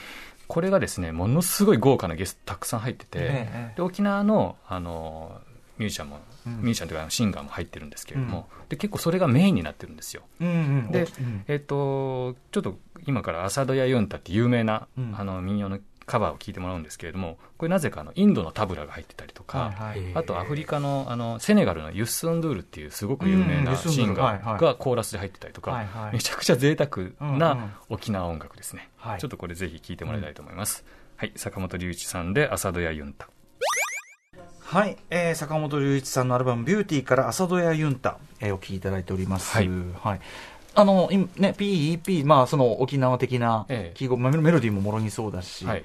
[0.51, 5.41] これがですね、ものすごい豪華なゲストたくさん入ってて、ええで沖縄のあの
[5.79, 10.23] ミュージシャンも、うんミュージシャンというかシンガーも入ってるんですけれども、で結構それがメインになってるんですよ。
[10.41, 10.53] うんう
[10.89, 10.91] ん。
[10.91, 15.79] でうんえっと、ちょっと今からアサドヤ・ユンタって有名な、うんあの民謡の
[16.11, 20.14] カバーを聴いてもらうんですけれども、これなぜかあのインドのタブラが入ってたりとか、はいはい。
[20.16, 24.55] あとアフリカのあのセネガルのユッスンドゥールっていうすごく有名うんなシンガはいはい。
[24.57, 26.14] ーがコーラスで入ってたりとか、はいはい。
[26.14, 28.90] めちゃくちゃ贅沢な沖縄音楽ですね。
[28.96, 29.20] はい。
[29.20, 30.85] ちょっとこれぜひ聴いてもらいたいと思います。
[31.16, 33.29] はい、坂本龍一さんでアサドヤ・ユンタ。
[34.61, 39.53] はい、えー、坂本龍一さんのアルバム「ビューティーから朝ドヤユンタ、えー、お聴きいただいております。
[39.57, 40.20] はい
[40.74, 45.85] あの、今ね、PEP、まあ、その沖縄的なええメロディーももろにそうだし、はい。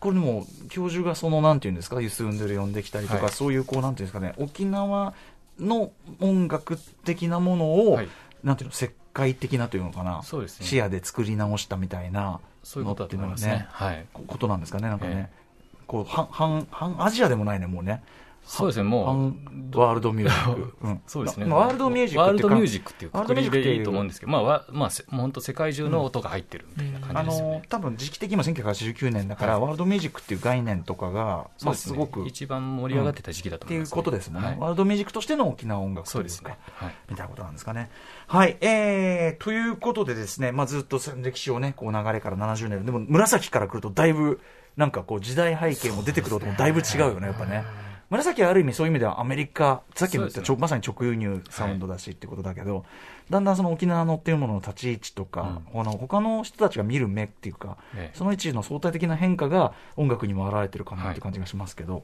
[0.00, 5.14] これでも、教授がその、なんていうんですか、ユスンドゥル呼んできたりとか、はいそういう、こう、なんていうんですかね、沖縄
[5.60, 8.08] の音楽的なものを、はい
[8.42, 13.66] なんていうの、石灰的なというのかな、そうですね視野で作り直したみたいな、そういうことだと思いますね。
[13.70, 14.06] はい。
[14.12, 15.30] こことなんですかね、なんかね。
[15.32, 15.42] え
[15.86, 18.02] こう、半、半、半アジアでもないね、もうね。
[18.44, 20.74] そうですね、もう、半ワールドミュージック。
[20.82, 21.46] うんそうですね。
[21.46, 27.54] まあワールドミュージックっていうかワールドミュージックっていうくくりでいいと思うんですけど、まあ、わまあ、本当世界中の音が入ってるみたいなあ感じですよね。
[27.56, 36.58] の多分時期的にも1989年だから、ワールドミュージックっていう概念とかが、まあ、すごく、っ一番盛り上がってた時期だとていう思います、ことですもんね、はいワールドミュージックとしての沖縄音楽というかそうですね。
[36.74, 36.94] はい。
[37.10, 37.90] みたいなことなんですかね。
[38.26, 38.56] はい。
[38.60, 42.84] えー、ということでですね、まあ、ずっと歴史をね、こう流れから70年。
[42.84, 44.40] でも、紫から来るとだいぶ、
[44.76, 47.64] なんかこう、時代背景も出てくることもだいぶ違うよね、やっぱね。
[48.12, 52.84] 紫はある意味そういう意味ではアメリカ、さっきの言った、ねまさに直輸入サウンドだしっていうことだけど、
[53.30, 62.02] だんだんその沖縄のっていうものの立ち位置とか、この他の人たちが見る目っていうか、ええその位置の相対的な変化が音楽にも表れてるかなっていう感じがしますけど。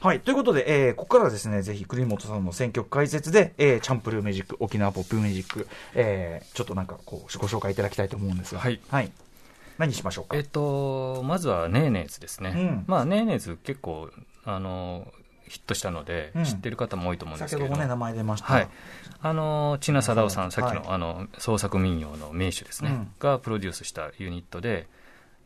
[0.00, 0.20] はい。
[0.20, 8.60] ということで、えーここからはですね、ぜひ栗本さんの選曲解説で、えーチャンプルーミュージック、沖縄ポップミュージック、えーちょっとなんかこう、ご紹介いただきたいと思うんですが。
[8.60, 9.10] はいはい。
[9.78, 10.36] 何しましょうか？
[10.36, 12.52] えっと、まずはネーネーズですね。
[12.54, 14.10] うんまあ、ネーネーズ結構、
[14.44, 15.08] あの、
[15.50, 17.70] ヒットしたのでうん、知ってる方も多いと思うんですけれど。
[17.70, 18.52] も、先ほどもね、名前出ました。
[18.52, 18.68] はい。
[19.20, 20.90] あの、千奈貞夫さん、さっきの、はい。
[20.90, 23.12] あの、創作民謡の名手ですね、うん。
[23.18, 24.86] がプロデュースしたユニットで、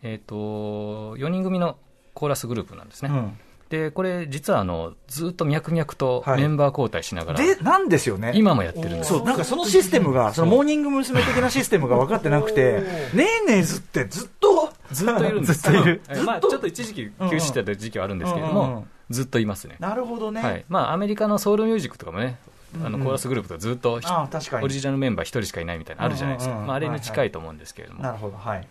[0.03, 1.79] えっ、と、4人組の
[2.13, 3.09] コーラスグループなんですね。
[3.11, 3.39] うん。
[3.71, 6.43] で、これ、実はあの、ずっと脈々とはい。
[6.43, 8.33] メンバー交代しながら、で、なんですよね。
[8.35, 9.09] 今もやってるんです。
[9.09, 11.23] そう、なんかそのシステムが、そのモーニング娘。
[11.23, 12.83] 的なシステムが分かってなくて、
[13.15, 15.63] ねえねえずってずっと、ずっといるんです。
[15.63, 16.03] ずっといる。
[16.11, 19.77] えまあ、ちょっと一時期休止してた時期はあるんですけれども、うんうんうんずっといますね。
[19.79, 20.43] なるほどね。
[20.43, 20.65] はい。
[20.69, 22.39] まあ、アメリカのソウルミュージックとかもね、
[22.75, 24.65] あの、うんうんコーラスグループとかずっとひああ、確かに。
[24.65, 26.53] オリジナルメンバー一人しかいないみたいなのあるじゃないですか。
[26.53, 28.03] うんうんうんまあ、あれに近いと思うんですけれども。
[28.03, 28.67] なるほど、はい。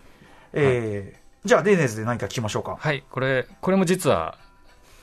[0.52, 2.76] えー、じゃあ、デーネーズで何か聞きましょうか？
[2.78, 3.04] はい。
[3.10, 4.36] これ、これも実は、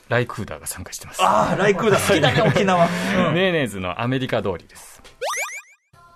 [0.08, 1.22] ライクーダーが参加してます。
[1.22, 1.96] ああ、ライクーだ。
[1.96, 2.86] 好きだね、沖縄。
[3.28, 5.02] うんネーネーズのアメリカ通りです。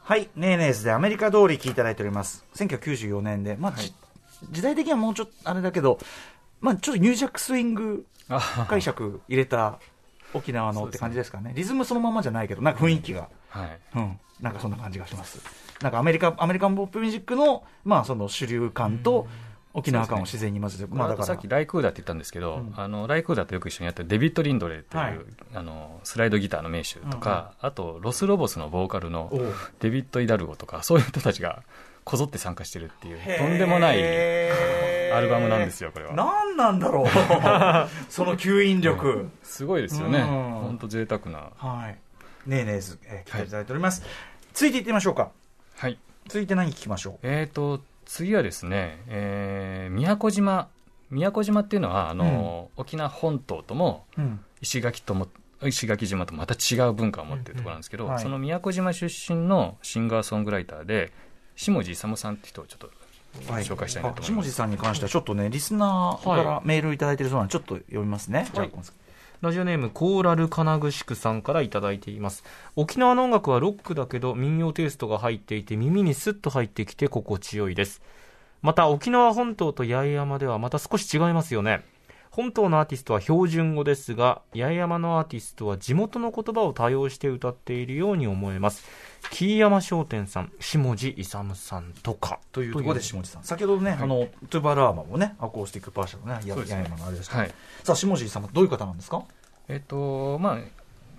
[0.04, 2.44] はい、ネーネーズでアメリカ通り聞いていただいております。
[2.54, 3.92] 1994年で、まあ、じ
[4.52, 5.98] 時代的にはもうちょっとあれだけど、
[6.60, 8.15] まあ、ちょっとニュージャックスイングあ
[8.68, 9.78] 解釈入れた
[10.34, 11.52] 沖縄のって感じですかね。
[11.54, 13.78] リズムそのままじゃないけど、なんか雰囲気が、はい。
[13.96, 15.40] うん、なんかそんな感じがします。
[15.82, 19.26] なんかアメリカ、アメリカンポップミュージックの、まあ、その主流感と、
[19.76, 21.26] 沖縄感を自然に混ぜて、まあ、だから。
[21.26, 25.18] さっきライクーダって言ったんですけど、あのライクーダとよく一緒にやってるデビッド・リンドレーっていう、はい。
[25.54, 29.30] あのスライドギターの名手とか、あとロス・ロボスのボーカルの
[29.80, 31.62] デビッド・イダルゴとかそういう人たちが
[32.04, 33.98] こぞって参加してるっていうとんでもない
[35.12, 36.14] アルバムなんですよこれは。
[36.14, 37.06] 何なんだろう。
[38.10, 40.20] その吸引力、すごいですよね。
[40.20, 40.26] うん。
[40.26, 41.50] 本当贅沢な。
[41.56, 41.98] はい。
[42.48, 44.02] ねえねえず、えー、聞いていただいております、
[44.54, 45.30] 続いていってみましょうか。
[45.76, 45.98] はい。
[46.28, 50.68] 続いて何聞きましょえーと次はですね、えー宮古島。
[51.10, 55.28] 宮古島っていうのはあの、沖縄本島ともう、うん、石垣とも
[55.64, 61.12] 石垣島とまた違う文化を持ってるところなんですけど、うんうんはいその宮古島出身のシンガーソングライターで
[61.54, 62.90] 下地勇さんって人をちょっと
[63.42, 68.68] 紹介したいなと思います、下地さんに関してはちょっとねリスナーからメールいただいてるそうなのでちょっと読みますね、じゃあ
[69.42, 72.42] ラジオネームコーラル金具宿さんからいただいています。
[72.74, 78.00] 沖縄の音楽はロックだけど民謡テイストが入っていて耳にスッと入ってきて心地よいです。
[78.62, 81.84] また沖縄本島と八重山ではまた少し違いますよね
[82.36, 88.84] 本島のアーティストは標準語ですが八重山のアーティストは地元の言葉を多用して歌っているように思えます。
[89.30, 92.38] 木井山商店さん下地勇さんとか。
[92.52, 93.42] というところで下地さん。
[93.42, 97.54] 先ほどね、あのトゥバラーマもねアコースティックパーシャルのね八重山のあれですけど、はい。
[97.82, 99.24] さあ下地さんはどういう方なんですか？
[99.68, 100.58] えっ、とまあ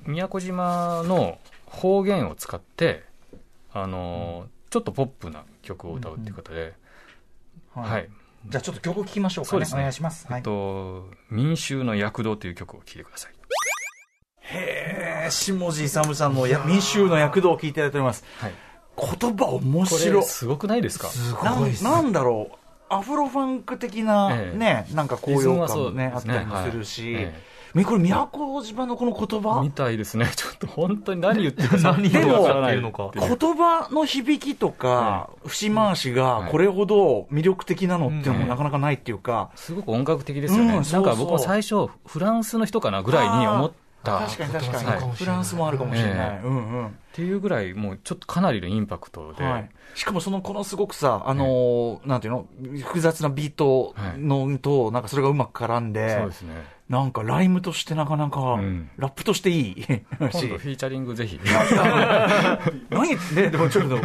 [0.06, 3.04] 宮古島の方言を使って
[3.74, 6.74] あの、ちょっとポップな曲を歌うっていう方で、
[7.74, 8.08] はい、
[8.50, 9.50] じゃあちょっと曲聴きましょうかね。
[9.52, 9.80] そうですね。
[9.80, 10.38] お願いします、はい。
[10.38, 13.34] えっ、と民衆の躍動という曲を聴いてください。
[14.40, 18.24] へえ下地勇さんのや民衆の躍動を聞いていただいております。
[18.38, 18.54] はい。
[19.20, 21.10] 言葉面こ白れすごくないですか？
[21.44, 22.58] なんなんだろう。
[22.90, 24.58] アフロファンク的なええ。
[24.58, 26.14] ね、なんか高揚感もねね。
[26.18, 27.24] ったりもするし、はい。
[27.24, 27.34] えみ
[27.86, 29.62] これ宮古島のこの言葉？
[29.62, 30.30] みたいですね。
[30.36, 36.52] ちょっと本当に何言ってるか何言ってるのか言葉の響きとか節回しがはい。
[36.52, 38.48] これほど魅力的なのっていうのもうん。
[38.48, 41.02] なかなかないっていうか、すごく音楽的ですよね、うんそうそう。
[41.06, 43.78] なんか僕も最初フランスの人かなぐらいに思った。
[44.04, 45.16] 確かに確かに、はい。
[45.16, 46.88] フランスもあるかもしれない、えうんうん。
[46.88, 52.46] っていうぐらいもうちょっとかなりのインパクトで、はい、しかもそのこのすごくさ、あのーなんていうの、
[52.84, 58.90] 複雑なビートのと、なんかそれがうまく絡んで、そうですねなんかライムとしてなかなか、ん。
[58.98, 59.84] ラップとしていい。
[59.84, 61.38] し今度フィーチャリングぜひ。
[62.90, 64.00] 何ね、でもちょっと、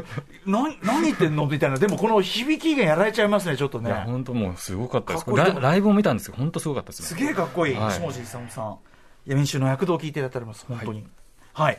[0.47, 4.03] 何何言ってんのみたいな、でもこの響きがやられちゃいますね、ちょっといやね。
[4.07, 5.25] 本当もうすごかったです。
[5.29, 7.93] ライライブを見たんですけど本当すごかったですすねげえかっこいい、はい。
[7.93, 8.79] 下地勇さん。
[9.27, 11.07] いや、民衆の躍動を聞いていただいております、本当に。
[11.53, 11.79] はい。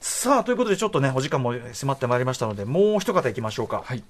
[0.00, 3.82] さあ、ということで、ちょっとね、お時間も迫ってまいりましたので、もう一方いきましょうか。
[3.84, 4.02] はい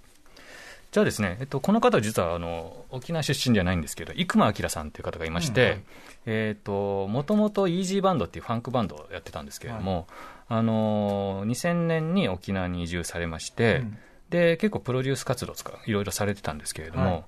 [0.93, 5.83] じゃあですね、えっと、この方は実はあの沖縄出身ではないんですけど生間明さんという方がいまして、
[6.27, 10.07] もともとイージーバンドっていうファンクバンドをやってたんですけれども、
[10.49, 13.99] あの2000年に沖縄に移住されまして、うん。
[14.29, 17.25] で結構プロデュース活動とかいろいろされてたんですけれども、はい。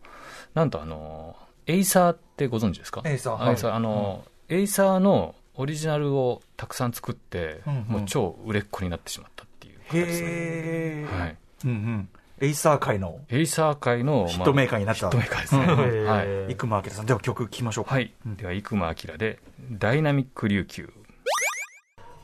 [0.55, 1.35] なんとあの
[1.67, 3.01] エイサーってご存知ですか？
[3.07, 7.83] エイサーエイサーあの、エイサーのオリジナルをたくさん作って、うんうん。
[7.85, 10.13] もう超売れっ子になってしまったっていう方で。
[10.13, 11.07] すね。
[11.19, 12.09] はい、うんうん。
[12.45, 15.01] エイサー界のエイサー界の、まあヒットメーカーになった。
[15.01, 15.65] ヒットメーカーですね。
[15.65, 16.55] うんはい。
[16.55, 17.95] イクマあきらさん、では曲聴きましょうか。
[17.95, 18.13] はい。
[18.27, 19.39] では、イクマあきらで、
[19.73, 20.93] ダイナミック琉球。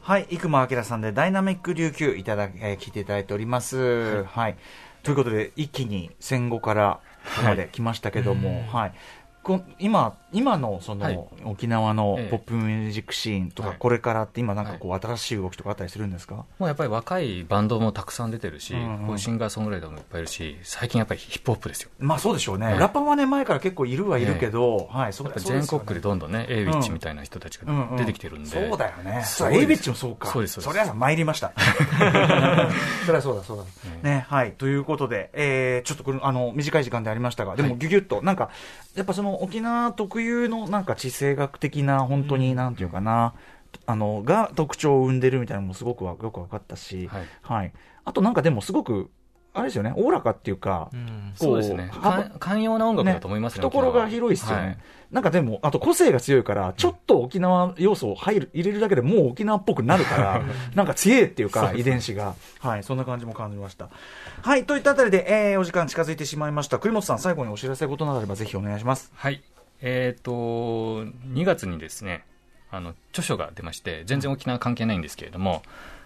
[0.03, 4.25] はい、生間明さんでダイナミック琉球いただ、えー聞いていただいております。
[4.25, 4.57] はい。
[5.03, 7.01] ということで、一気に戦後から
[7.37, 8.93] ここまで来ましたけども、はい。
[9.43, 16.35] こ今、今のその、はい沖縄のええポップミュージックシーンとか、はいこれからって今なんかこう、新しい動きとかあったりするんですか？
[16.37, 21.91] もうやっぱり若いバンドもたくさん出てるし、うんうんシンガーソングライターもいっぱいいるし、最近やっぱりヒップホップですよ。
[21.99, 22.67] まあそうでしょうね。
[22.67, 28.49] はいラッパーはね、前から結構いるはいるけど、はい、そやっぱ全国区でどんどんね、エイウィッチみたいな人たちがうんうん出てきてるんで。
[28.49, 29.23] そうだよね。
[29.25, 30.29] すそう、エイビッチもそうか。
[30.29, 31.53] そうですそうですそりゃ参りました。
[33.07, 33.65] そりゃそうだ、そうだ。
[34.09, 34.53] ね、はい。
[34.53, 38.51] ということで、えー、ちょっとこれ、あの、短い時間でありましたが、でもギュギュッと、なんか、
[38.95, 43.35] やっぱその沖縄特有のなんか地政学的な、本当に、なんていうかな、
[43.87, 47.73] あの、が特徴を生んでるみたいなのもすごくわよく分かったし、はいはい。
[48.05, 49.11] あとなんかでもすごく、
[49.53, 51.91] あれですよね、おおらかっていうか、うんそうですね。
[52.39, 53.63] 寛容な音楽だと思いますね。
[53.63, 54.79] 懐が広いですよね、はい
[55.11, 60.43] なんかでも、あと個性が強いから、ちょっと沖縄要素を入る入れるだけでもう沖縄っぽくなるから、
[60.77, 63.89] なんか強いっていうか、遺伝子が、はい、そんな感じも感じました。
[64.43, 66.79] はい、といったあたりで、えーお時間近づいてしまいました。
[66.79, 69.11] 栗本さん、最後にお知らせことなれば、ぜひお願いします。
[69.17, 69.43] はい。
[69.83, 72.25] えっ、と、2月にですね、
[72.71, 75.63] あの、著書が出まして、全然沖縄関係ないんですけれども、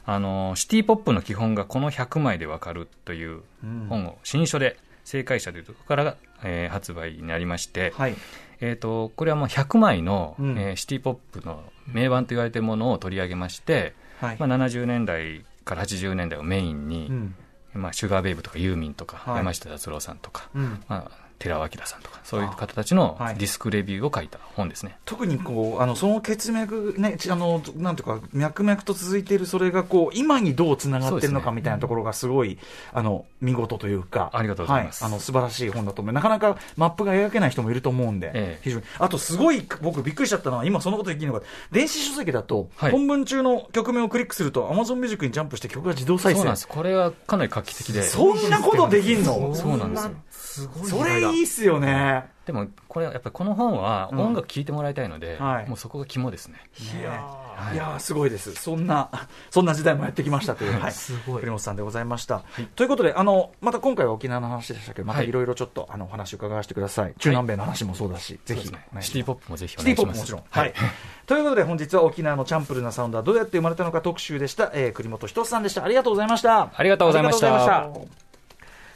[0.06, 3.42] あの、シティポップの基本がこの100枚でわかるという
[3.88, 8.14] 本を新書で、正解者というところから、えー発売になりまして、はい。
[8.60, 14.36] えっ、と、これはもう100枚の、うんえーシティポップの名盤と言われているものを取り上げまして、はい。
[14.38, 17.34] まあ、70年代から80年代をメインに、うん。
[17.74, 20.82] まあ、シュガーベイブとかユーミンとか、はい山下達郎さんとか、うん。
[20.88, 23.34] まあ、寺尾明さんとか、そういう方たちのはい。
[23.34, 24.98] ディスクレビューを書いた本ですね。
[25.04, 32.58] 特にこうあのその血脈ねちあのなんていうか脈々と続いているそれがこう今にどうつながってるのかみたいなところがすごい
[32.92, 34.30] あの見事というか。
[34.32, 35.02] ありがとうございます。
[35.04, 36.14] はあの素晴らしい本だと思う。
[36.14, 38.60] なかなかマップが描けない人もいると思うんで、ええ。
[38.62, 38.84] 非常に。
[38.98, 41.46] あとすごい僕びっくりしちゃったのは今そのことできるのか。
[41.70, 42.92] 電子書籍だと、はい。
[42.92, 46.38] 本文中の曲名をクリックすると Amazon ミュージックにジャンプして曲が自動再生。
[46.38, 46.68] そうなんです。
[46.68, 48.02] これはかなり画期的で。
[48.02, 49.54] そんなことできんの？
[49.54, 50.10] そうなんですよ。
[50.30, 56.58] すごいそれいいっすよねでも、これ、やっぱりこの本はうん音楽聴いてもらいたいので、はいもうそこが肝ですね。
[57.00, 58.52] いやーいやーすごいです。
[58.54, 59.08] そんな、
[59.50, 62.42] そんな時代もやってきましたという、はい、すごい栗本さんでございました。
[62.76, 67.14] ということで、あの、また今回は沖縄の話でしたけど、またはいいろいろちょっと、あの、お話を伺わせてください。
[67.18, 70.32] 中南米の話もそうだし、ぜひ、ねシティポップもぜひおシティ願いします。
[70.32, 70.64] ポップもちろん。
[70.64, 70.74] はい。
[71.26, 74.70] ということで、本日は沖縄のチャンプルなサウンドはどうやって生まれたのか特集でした。
[74.74, 75.84] えー、栗本仁さんでした。
[75.84, 76.70] ありがとうございました。
[76.74, 78.23] ありがとうございました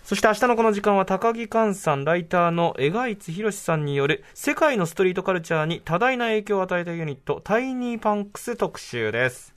[0.09, 9.55] そして明日のこの時間は高木寛さん、ライターの江賀市博さんによる世界のストリートカルチャーに多大な影響を与えたユニット、タイニーパンクス特集です。